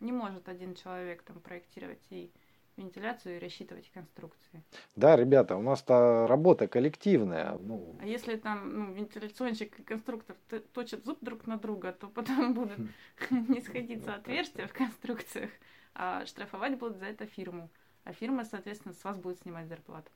не 0.00 0.10
может 0.10 0.48
один 0.48 0.74
человек 0.74 1.22
там 1.22 1.38
проектировать 1.38 2.04
и 2.10 2.32
вентиляцию 2.78 3.36
и 3.36 3.38
рассчитывать 3.38 3.90
конструкции. 3.92 4.62
Да, 4.96 5.16
ребята, 5.16 5.56
у 5.56 5.62
нас-то 5.62 6.26
работа 6.26 6.68
коллективная. 6.68 7.58
Ну... 7.60 7.96
А 8.00 8.06
если 8.06 8.36
там 8.36 8.72
ну, 8.72 8.92
вентиляционщик 8.92 9.80
и 9.80 9.82
конструктор 9.82 10.36
точат 10.72 11.04
зуб 11.04 11.18
друг 11.20 11.46
на 11.46 11.58
друга, 11.58 11.92
то 11.92 12.06
потом 12.06 12.54
будут 12.54 12.78
не 13.30 13.60
сходиться 13.60 14.14
отверстия 14.14 14.66
в 14.66 14.72
конструкциях, 14.72 15.50
а 15.94 16.24
штрафовать 16.26 16.78
будут 16.78 16.98
за 16.98 17.06
это 17.06 17.26
фирму. 17.26 17.68
А 18.04 18.12
фирма, 18.12 18.44
соответственно, 18.44 18.94
с 18.94 19.04
вас 19.04 19.18
будет 19.18 19.38
снимать 19.40 19.68
зарплату. 19.68 20.10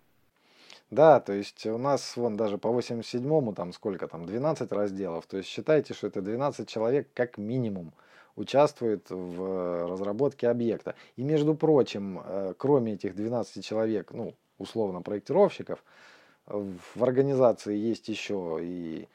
Да, 0.91 1.21
то 1.21 1.33
есть 1.33 1.67
у 1.67 1.79
нас 1.79 2.17
вон 2.17 2.37
даже 2.37 2.59
по 2.59 2.69
87-му 2.69 3.55
там 3.55 3.73
сколько 3.73 4.09
там, 4.09 4.27
12 4.27 4.73
разделов. 4.73 5.27
То 5.27 5.39
есть 5.39 5.49
считайте, 5.49 5.95
что 5.95 6.07
это 6.07 6.23
12 6.23 6.69
человек 6.69 7.09
как 7.15 7.39
минимум 7.39 7.93
участвует 8.37 9.11
в 9.11 9.43
э, 9.43 9.87
разработке 9.87 10.49
объекта. 10.49 10.95
И, 11.17 11.23
между 11.23 11.55
прочим, 11.55 12.21
э, 12.25 12.55
кроме 12.57 12.95
этих 12.95 13.15
12 13.15 13.65
человек, 13.65 14.13
ну, 14.13 14.35
условно, 14.59 15.03
проектировщиков, 15.03 15.83
в 16.47 17.05
организации 17.05 17.77
есть 17.77 18.09
еще 18.09 18.59
и 18.61 19.09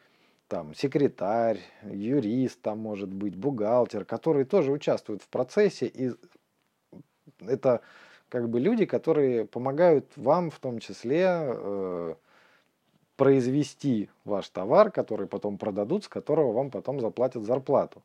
там 0.48 0.74
секретарь, 0.74 1.60
юрист, 1.84 2.62
там 2.62 2.80
может 2.80 3.10
быть 3.10 3.36
бухгалтер, 3.36 4.06
которые 4.06 4.46
тоже 4.46 4.72
участвуют 4.72 5.22
в 5.22 5.28
процессе. 5.28 5.88
И 5.88 6.12
это 7.42 7.82
как 8.30 8.50
бы 8.50 8.60
люди, 8.60 8.86
которые 8.86 9.46
помогают 9.46 10.06
вам 10.16 10.50
в 10.50 10.60
том 10.60 10.80
числе 10.80 11.26
э, 11.30 12.16
произвести 13.18 14.10
ваш 14.24 14.50
товар, 14.50 14.92
который 14.92 15.28
потом 15.28 15.58
продадут, 15.58 16.06
с 16.06 16.08
которого 16.08 16.54
вам 16.54 16.72
потом 16.72 17.02
заплатят 17.02 17.44
зарплату. 17.44 18.02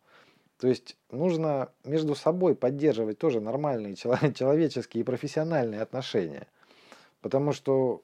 То 0.63 0.69
есть 0.69 0.97
нужно 1.11 1.71
между 1.83 2.15
собой 2.15 2.55
поддерживать 2.55 3.19
тоже 3.19 3.41
нормальные 3.41 3.97
человеческие 3.97 5.01
и 5.01 5.05
профессиональные 5.05 5.81
отношения. 5.81 6.47
Потому 7.21 7.51
что, 7.53 8.03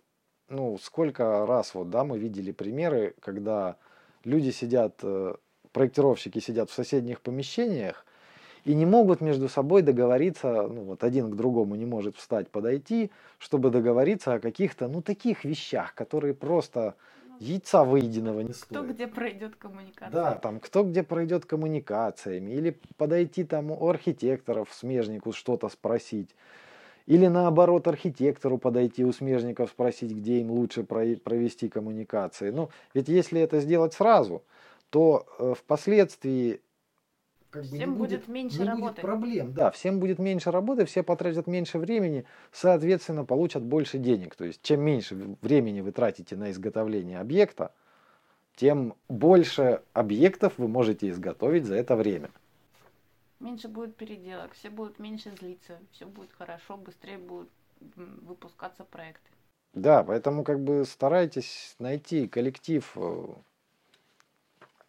ну, 0.49 0.77
сколько 0.83 1.47
раз 1.47 1.73
вот, 1.77 1.89
да, 1.89 2.03
мы 2.03 2.19
видели 2.19 2.51
примеры, 2.51 3.15
когда 3.21 3.77
люди 4.25 4.51
сидят, 4.51 4.99
э, 5.05 5.37
проектировщики 5.71 6.41
сидят 6.41 6.69
в 6.69 6.75
соседних 6.75 7.21
помещениях, 7.21 8.05
и 8.65 8.75
не 8.75 8.87
могут 8.87 9.21
между 9.21 9.49
собой 9.49 9.83
договориться, 9.83 10.67
ну 10.67 10.83
вот 10.83 11.05
один 11.05 11.31
к 11.31 11.37
другому 11.37 11.77
не 11.77 11.87
может 11.87 12.17
встать, 12.17 12.51
подойти, 12.51 13.13
чтобы 13.39 13.71
договориться 13.71 14.35
о 14.35 14.41
каких-то, 14.41 14.89
ну 14.89 15.01
таких 15.01 15.45
вещах, 15.45 15.95
которые 15.95 16.35
просто 16.35 16.97
яйца 17.41 17.85
выеденного 17.85 18.41
не 18.41 18.53
стоит. 18.53 18.69
Кто 18.69 18.83
где 18.83 19.07
пройдет 19.07 19.57
коммуникация. 19.57 20.11
Да, 20.11 20.35
там 20.35 20.61
кто 20.61 20.85
где 20.85 21.03
пройдет 21.03 21.45
коммуникациями, 21.47 22.51
или 22.53 22.79
подойти 22.97 23.45
там 23.45 23.71
у 23.71 23.89
архитекторов 23.89 24.73
смежнику 24.73 25.33
что-то 25.33 25.69
спросить. 25.69 26.35
Или 27.07 27.27
наоборот 27.27 27.89
архитектору 27.89 28.59
подойти 28.59 29.03
у 29.03 29.13
смежников 29.13 29.71
спросить, 29.71 30.13
где 30.13 30.41
им 30.41 30.51
лучше 30.51 30.85
провести 30.85 31.69
коммуникации. 31.71 32.51
Ну, 32.51 32.69
ведь 32.93 33.09
если 33.09 33.41
это 33.41 33.61
сделать 33.61 33.95
сразу, 33.95 34.43
то 34.91 35.27
э, 35.39 35.55
впоследствии 35.57 36.61
как 37.51 37.63
бы 37.63 37.69
всем 37.77 37.95
будет, 37.95 38.21
будет 38.21 38.29
меньше 38.29 38.59
не 38.59 38.65
работы. 38.65 38.95
Будет 38.95 39.01
проблем. 39.01 39.53
Да, 39.55 39.71
всем 39.71 40.01
будет 40.01 40.19
меньше 40.19 40.51
работы, 40.51 40.85
все 40.85 41.03
потратят 41.03 41.47
меньше 41.47 41.79
времени, 41.79 42.25
соответственно, 42.53 43.25
получат 43.25 43.63
больше 43.63 43.99
денег. 43.99 44.35
То 44.35 44.45
есть, 44.45 44.63
чем 44.63 44.81
меньше 44.83 45.37
времени 45.41 45.81
вы 45.81 45.93
тратите 45.93 46.37
на 46.37 46.51
изготовление 46.51 47.21
объекта, 47.21 47.73
тем 48.57 48.95
больше 49.09 49.83
объектов 49.93 50.55
вы 50.59 50.69
можете 50.69 51.09
изготовить 51.09 51.65
за 51.65 51.77
это 51.77 51.97
время. 51.97 52.31
Меньше 53.41 53.69
будет 53.69 53.95
переделок, 53.95 54.53
все 54.53 54.69
будут 54.69 54.99
меньше 54.99 55.33
злиться, 55.39 55.79
все 55.93 56.07
будет 56.07 56.33
хорошо, 56.33 56.77
быстрее 56.77 57.19
будут 57.19 57.49
выпускаться 57.97 58.85
проекты. 58.85 59.31
Да, 59.75 60.03
поэтому 60.03 60.43
как 60.43 60.61
бы 60.61 60.85
старайтесь 60.85 61.77
найти 61.79 62.27
коллектив 62.27 62.91
э, 62.97 63.27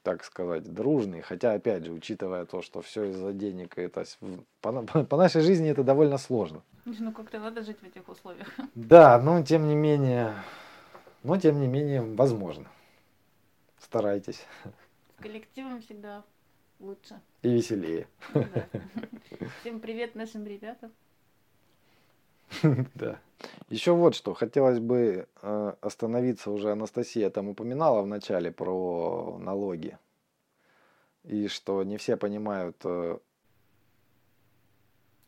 так 0.09 0.23
сказать, 0.23 0.63
дружный. 0.63 1.21
Хотя, 1.21 1.53
опять 1.53 1.85
же, 1.85 1.91
учитывая 1.91 2.45
то, 2.45 2.63
что 2.63 2.81
все 2.81 3.03
из-за 3.11 3.31
денег, 3.31 3.77
это 3.77 4.03
по, 4.61 4.71
по 5.03 5.17
нашей 5.17 5.41
жизни 5.41 5.69
это 5.69 5.83
довольно 5.83 6.17
сложно. 6.17 6.63
Ну, 6.85 7.11
как-то 7.11 7.39
надо 7.39 7.61
жить 7.61 7.77
в 7.79 7.83
этих 7.83 8.09
условиях. 8.09 8.47
Да, 8.73 9.21
но 9.21 9.43
тем 9.43 9.67
не 9.67 9.75
менее, 9.75 10.33
но 11.21 11.37
тем 11.37 11.59
не 11.61 11.67
менее, 11.67 12.01
возможно. 12.01 12.65
Старайтесь. 13.77 14.43
С 15.19 15.21
коллективом 15.21 15.79
всегда 15.81 16.23
лучше. 16.79 17.21
И 17.43 17.49
веселее. 17.49 18.07
Ну, 18.33 18.45
да. 18.55 18.67
Всем 19.61 19.79
привет 19.79 20.15
нашим 20.15 20.43
ребятам. 20.47 20.91
Да. 22.95 23.19
Еще 23.69 23.93
вот 23.93 24.15
что, 24.15 24.33
хотелось 24.33 24.79
бы 24.79 25.27
э, 25.41 25.73
остановиться, 25.81 26.51
уже 26.51 26.71
Анастасия 26.71 27.29
там 27.29 27.47
упоминала 27.49 28.01
в 28.01 28.07
начале 28.07 28.51
про 28.51 29.37
налоги. 29.39 29.97
И 31.23 31.47
что 31.47 31.83
не 31.83 31.97
все 31.97 32.17
понимают... 32.17 32.77
Э, 32.83 33.19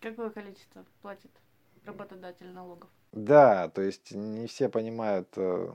Какое 0.02 0.30
количество 0.32 0.84
платит 1.02 1.32
работодатель 1.86 2.52
налогов? 2.52 2.90
Да, 3.12 3.70
то 3.70 3.82
есть 3.82 4.12
не 4.12 4.48
все 4.48 4.68
понимают 4.68 5.30
э, 5.38 5.72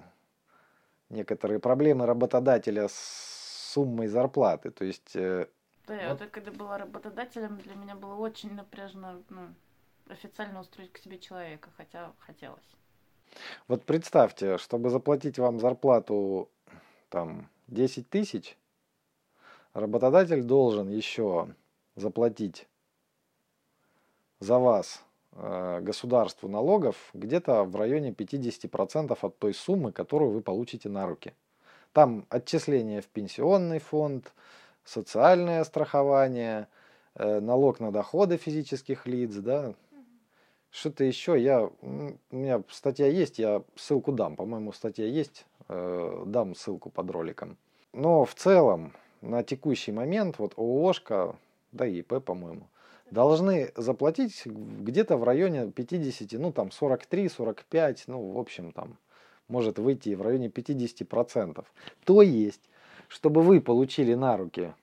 некоторые 1.09 1.61
проблемы 1.61 2.07
работодателя 2.07 2.89
с 2.89 3.71
суммой 3.73 4.09
зарплаты. 4.09 4.71
То 4.71 4.85
есть... 4.85 5.15
Да, 5.15 5.47
вот... 5.87 6.21
вот 6.21 6.31
когда 6.31 6.51
была 6.51 6.77
работодателем, 6.77 7.59
для 7.59 7.77
меня 7.77 7.95
было 7.95 8.15
очень 8.15 8.53
напряжно, 8.55 9.23
ну, 9.31 9.55
официально 10.09 10.61
устроить 10.61 10.92
к 10.92 10.99
себе 10.99 11.19
человека, 11.19 11.71
хотя 11.77 12.12
хотелось. 12.19 12.77
Вот 13.69 13.85
представьте, 13.85 14.59
чтобы 14.59 14.90
заплатить 14.90 15.38
вам 15.38 15.61
зарплату 15.61 16.49
там 17.09 17.49
10 17.69 18.09
тысяч, 18.09 18.57
работодатель 19.75 20.42
должен 20.42 20.88
еще 20.88 21.49
заплатить 21.97 22.66
за 24.38 24.59
вас 24.59 25.05
э, 25.33 25.81
государству 25.83 26.49
налогов 26.49 26.97
где-то 27.14 27.64
в 27.64 27.75
районе 27.77 28.11
50% 28.11 29.19
от 29.21 29.38
той 29.38 29.55
суммы, 29.55 29.92
которую 29.92 30.31
вы 30.31 30.40
получите 30.40 30.88
на 30.88 31.07
руки. 31.07 31.35
Там 31.92 32.27
отчисления 32.29 33.01
в 33.01 33.07
пенсионный 33.07 33.79
фонд, 33.79 34.33
социальное 34.85 35.64
страхование, 35.64 36.69
э, 37.14 37.40
налог 37.40 37.81
на 37.81 37.90
доходы 37.90 38.37
физических 38.37 39.07
лиц, 39.07 39.35
да, 39.37 39.75
что-то 40.77 41.05
еще, 41.05 41.41
я, 41.41 41.71
у 41.81 42.37
меня 42.37 42.62
статья 42.71 43.07
есть, 43.07 43.39
я 43.39 43.62
ссылку 43.77 44.12
дам, 44.12 44.37
по-моему, 44.37 44.73
статья 44.73 45.07
есть, 45.07 45.47
э, 45.69 46.25
дам 46.27 46.55
ссылку 46.55 46.91
под 46.91 47.11
роликом. 47.11 47.57
Но 47.95 48.27
в 48.27 48.35
целом, 48.35 48.93
на 49.23 49.43
текущий 49.43 49.93
момент, 49.93 50.39
вот 50.39 50.53
ООшка, 50.57 51.35
да 51.73 51.87
и 51.87 52.01
ИП, 52.01 52.23
по-моему, 52.23 52.69
должны 53.11 53.73
заплатить 53.75 54.43
где-то 54.45 55.17
в 55.17 55.25
районе 55.25 55.71
50, 55.71 56.33
ну 56.39 56.53
там 56.53 56.71
43, 56.71 57.31
45, 57.31 58.05
ну 58.09 58.33
в 58.33 58.39
общем 58.39 58.73
там 58.73 58.99
может 59.49 59.79
выйти 59.79 60.15
в 60.15 60.21
районе 60.21 60.49
50%. 60.49 61.65
То 62.05 62.23
есть, 62.23 62.69
чтобы 63.09 63.41
вы 63.41 63.62
получили 63.62 64.12
на 64.12 64.37
руки 64.37 64.75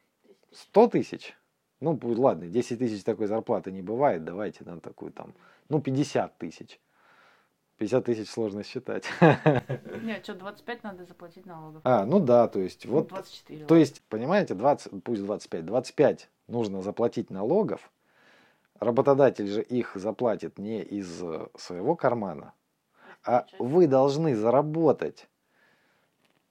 100 0.53 0.88
тысяч, 0.88 1.38
ну 1.82 1.99
ладно, 2.01 2.47
10 2.47 2.79
тысяч 2.79 3.03
такой 3.03 3.27
зарплаты 3.27 3.71
не 3.71 3.84
бывает, 3.84 4.23
давайте 4.23 4.63
на 4.63 4.79
такую 4.79 5.12
там 5.12 5.34
ну, 5.69 5.82
50 5.82 6.38
тысяч. 6.38 6.80
50 7.78 8.06
тысяч 8.06 8.30
сложно 8.30 8.63
считать. 8.63 9.06
Нет, 10.04 10.23
что, 10.23 10.36
25 10.36 10.84
надо 10.84 11.06
заплатить 11.06 11.45
налогов. 11.45 11.82
А, 11.84 12.06
ну 12.06 12.19
да, 12.19 12.47
то 12.47 12.60
есть 12.60 12.86
вот. 12.86 13.10
24. 13.10 13.65
То 13.65 13.76
есть, 13.76 14.02
понимаете, 14.04 14.54
20, 14.54 15.04
пусть 15.04 15.23
25, 15.23 15.65
25 15.65 16.30
нужно 16.47 16.82
заплатить 16.82 17.30
налогов. 17.30 17.91
Работодатель 18.80 19.47
же 19.47 19.62
их 19.62 19.95
заплатит 19.95 20.60
не 20.60 20.82
из 20.82 21.08
своего 21.58 21.95
кармана, 21.95 22.54
а 23.26 23.45
вы 23.60 23.88
должны 23.88 24.36
заработать 24.36 25.28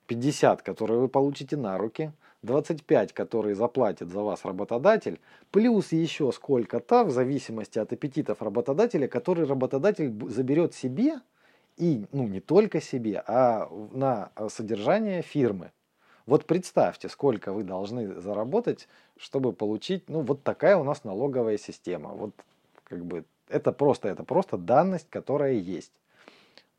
50, 0.06 0.62
которые 0.62 1.00
вы 1.00 1.08
получите 1.08 1.56
на 1.56 1.78
руки, 1.78 2.12
25, 2.42 3.12
которые 3.12 3.54
заплатит 3.54 4.10
за 4.10 4.20
вас 4.20 4.44
работодатель, 4.44 5.20
плюс 5.50 5.92
еще 5.92 6.32
сколько-то, 6.32 7.04
в 7.04 7.10
зависимости 7.10 7.78
от 7.78 7.92
аппетитов 7.92 8.42
работодателя, 8.42 9.06
который 9.06 9.46
работодатель 9.46 10.12
заберет 10.28 10.74
себе, 10.74 11.20
и 11.76 12.04
ну, 12.12 12.26
не 12.26 12.40
только 12.40 12.80
себе, 12.80 13.22
а 13.26 13.68
на 13.92 14.30
содержание 14.48 15.22
фирмы. 15.22 15.70
Вот 16.26 16.44
представьте, 16.46 17.08
сколько 17.08 17.52
вы 17.52 17.64
должны 17.64 18.20
заработать, 18.20 18.88
чтобы 19.16 19.52
получить, 19.52 20.08
ну 20.08 20.20
вот 20.20 20.42
такая 20.42 20.76
у 20.76 20.84
нас 20.84 21.04
налоговая 21.04 21.58
система. 21.58 22.10
Вот 22.10 22.32
как 22.84 23.04
бы 23.04 23.24
это 23.48 23.72
просто, 23.72 24.08
это 24.08 24.22
просто 24.22 24.56
данность, 24.56 25.08
которая 25.10 25.54
есть. 25.54 25.92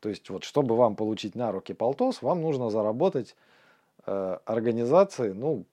То 0.04 0.10
есть 0.10 0.30
вот 0.30 0.44
чтобы 0.44 0.76
вам 0.76 0.94
получить 0.94 1.34
на 1.34 1.50
руки 1.50 1.74
полтос, 1.74 2.22
вам 2.22 2.40
нужно 2.40 2.70
заработать 2.70 3.34
Э, 4.06 4.38
организации, 4.44 5.32
ну, 5.32 5.64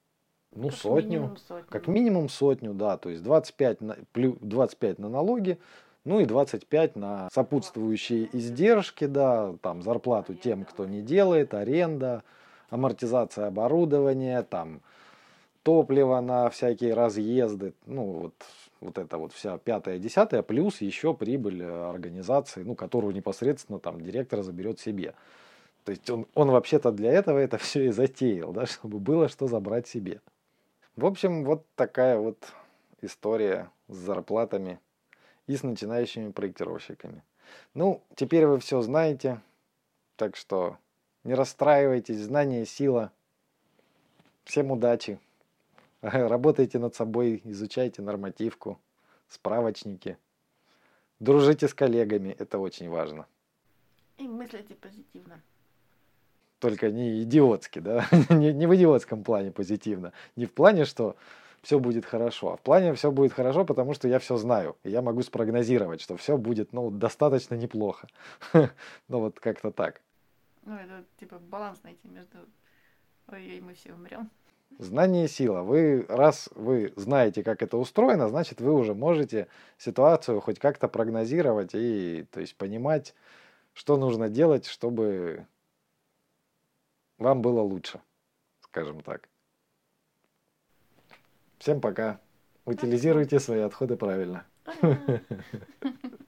ну 0.55 0.69
как 0.69 0.77
сотню, 0.77 1.09
минимум 1.09 1.37
сотню, 1.37 1.65
как 1.69 1.87
минимум 1.87 2.29
сотню, 2.29 2.73
да, 2.73 2.97
то 2.97 3.09
есть 3.09 3.23
25 3.23 3.81
на, 3.81 3.97
плюс 4.13 4.37
25 4.39 4.99
на 4.99 5.09
налоги, 5.09 5.59
ну 6.05 6.21
и 6.21 6.25
25 6.25 6.95
на 6.95 7.27
сопутствующие 7.33 8.29
издержки, 8.31 9.05
да, 9.05 9.53
там 9.61 9.81
зарплату 9.81 10.33
тем, 10.33 10.63
кто 10.63 10.85
не 10.85 11.01
делает, 11.01 11.53
аренда, 11.53 12.23
амортизация 12.69 13.47
оборудования, 13.47 14.43
там 14.43 14.79
топливо 15.63 16.19
на 16.21 16.49
всякие 16.49 16.93
разъезды, 16.93 17.73
ну 17.85 18.03
вот, 18.03 18.33
вот 18.79 18.97
это 18.97 19.17
вот 19.17 19.33
вся 19.33 19.57
пятая, 19.57 19.99
десятая, 19.99 20.41
плюс 20.41 20.81
еще 20.81 21.13
прибыль 21.13 21.63
организации, 21.63 22.63
ну, 22.63 22.75
которую 22.75 23.13
непосредственно 23.13 23.79
там 23.79 24.01
директор 24.01 24.41
заберет 24.41 24.79
себе. 24.79 25.13
То 25.83 25.91
есть 25.91 26.09
он, 26.09 26.27
он 26.35 26.51
вообще-то 26.51 26.91
для 26.91 27.11
этого 27.11 27.39
это 27.39 27.57
все 27.57 27.85
и 27.85 27.89
затеял, 27.89 28.53
да, 28.53 28.65
чтобы 28.65 28.99
было 28.99 29.27
что 29.27 29.47
забрать 29.47 29.87
себе. 29.87 30.21
В 30.95 31.05
общем, 31.05 31.43
вот 31.45 31.65
такая 31.75 32.17
вот 32.17 32.37
история 33.01 33.69
с 33.87 33.95
зарплатами 33.95 34.79
и 35.47 35.55
с 35.55 35.63
начинающими 35.63 36.31
проектировщиками. 36.31 37.23
Ну, 37.73 38.01
теперь 38.15 38.45
вы 38.45 38.59
все 38.59 38.81
знаете, 38.81 39.41
так 40.15 40.35
что 40.35 40.77
не 41.23 41.33
расстраивайтесь, 41.33 42.19
знание– 42.19 42.65
сила. 42.67 43.11
Всем 44.43 44.71
удачи. 44.71 45.19
Работайте 46.29 46.79
над 46.79 46.95
собой, 46.95 47.41
изучайте 47.45 48.01
нормативку, 48.01 48.79
справочники. 49.27 50.17
Дружите 51.19 51.67
с 51.67 51.73
коллегами, 51.73 52.35
это 52.39 52.57
очень 52.57 52.89
важно. 52.89 53.27
И 54.17 54.27
мыслите 54.27 54.75
позитивно 54.75 55.41
только 56.61 56.91
не 56.91 57.23
идиотски, 57.23 57.79
да, 57.79 58.05
не, 58.29 58.53
не 58.53 58.67
в 58.67 58.75
идиотском 58.75 59.23
плане 59.23 59.51
позитивно, 59.51 60.13
не 60.35 60.45
в 60.45 60.53
плане, 60.53 60.85
что 60.85 61.17
все 61.61 61.79
будет 61.79 62.05
хорошо, 62.05 62.53
а 62.53 62.57
в 62.57 62.61
плане 62.61 62.93
все 62.93 63.11
будет 63.11 63.33
хорошо, 63.33 63.65
потому 63.65 63.93
что 63.93 64.07
я 64.07 64.19
все 64.19 64.37
знаю, 64.37 64.77
и 64.83 64.89
я 64.89 65.01
могу 65.01 65.23
спрогнозировать, 65.23 66.01
что 66.01 66.15
все 66.17 66.37
будет, 66.37 66.71
ну, 66.71 66.91
достаточно 66.91 67.55
неплохо, 67.55 68.07
ну, 68.53 69.19
вот 69.19 69.39
как-то 69.39 69.71
так. 69.71 70.01
Ну, 70.63 70.75
это, 70.75 71.03
типа, 71.19 71.39
баланс 71.39 71.81
найти 71.83 72.07
между, 72.07 72.37
ой, 73.27 73.59
мы 73.61 73.73
все 73.73 73.93
умрем. 73.93 74.29
Знание– 74.79 75.27
сила. 75.29 75.61
Вы, 75.61 76.05
раз 76.09 76.49
вы 76.55 76.93
знаете, 76.95 77.43
как 77.43 77.61
это 77.61 77.77
устроено, 77.77 78.27
значит, 78.29 78.61
вы 78.61 78.73
уже 78.73 78.93
можете 78.93 79.47
ситуацию 79.77 80.41
хоть 80.41 80.59
как-то 80.59 80.87
прогнозировать 80.87 81.71
и 81.73 82.25
то 82.31 82.39
есть, 82.41 82.55
понимать, 82.55 83.13
что 83.73 83.97
нужно 83.97 84.29
делать, 84.29 84.65
чтобы 84.65 85.45
вам 87.17 87.41
было 87.41 87.61
лучше, 87.61 88.01
скажем 88.61 89.01
так. 89.01 89.29
Всем 91.59 91.79
пока. 91.79 92.19
Утилизируйте 92.65 93.39
свои 93.39 93.59
отходы 93.59 93.95
правильно. 93.97 94.45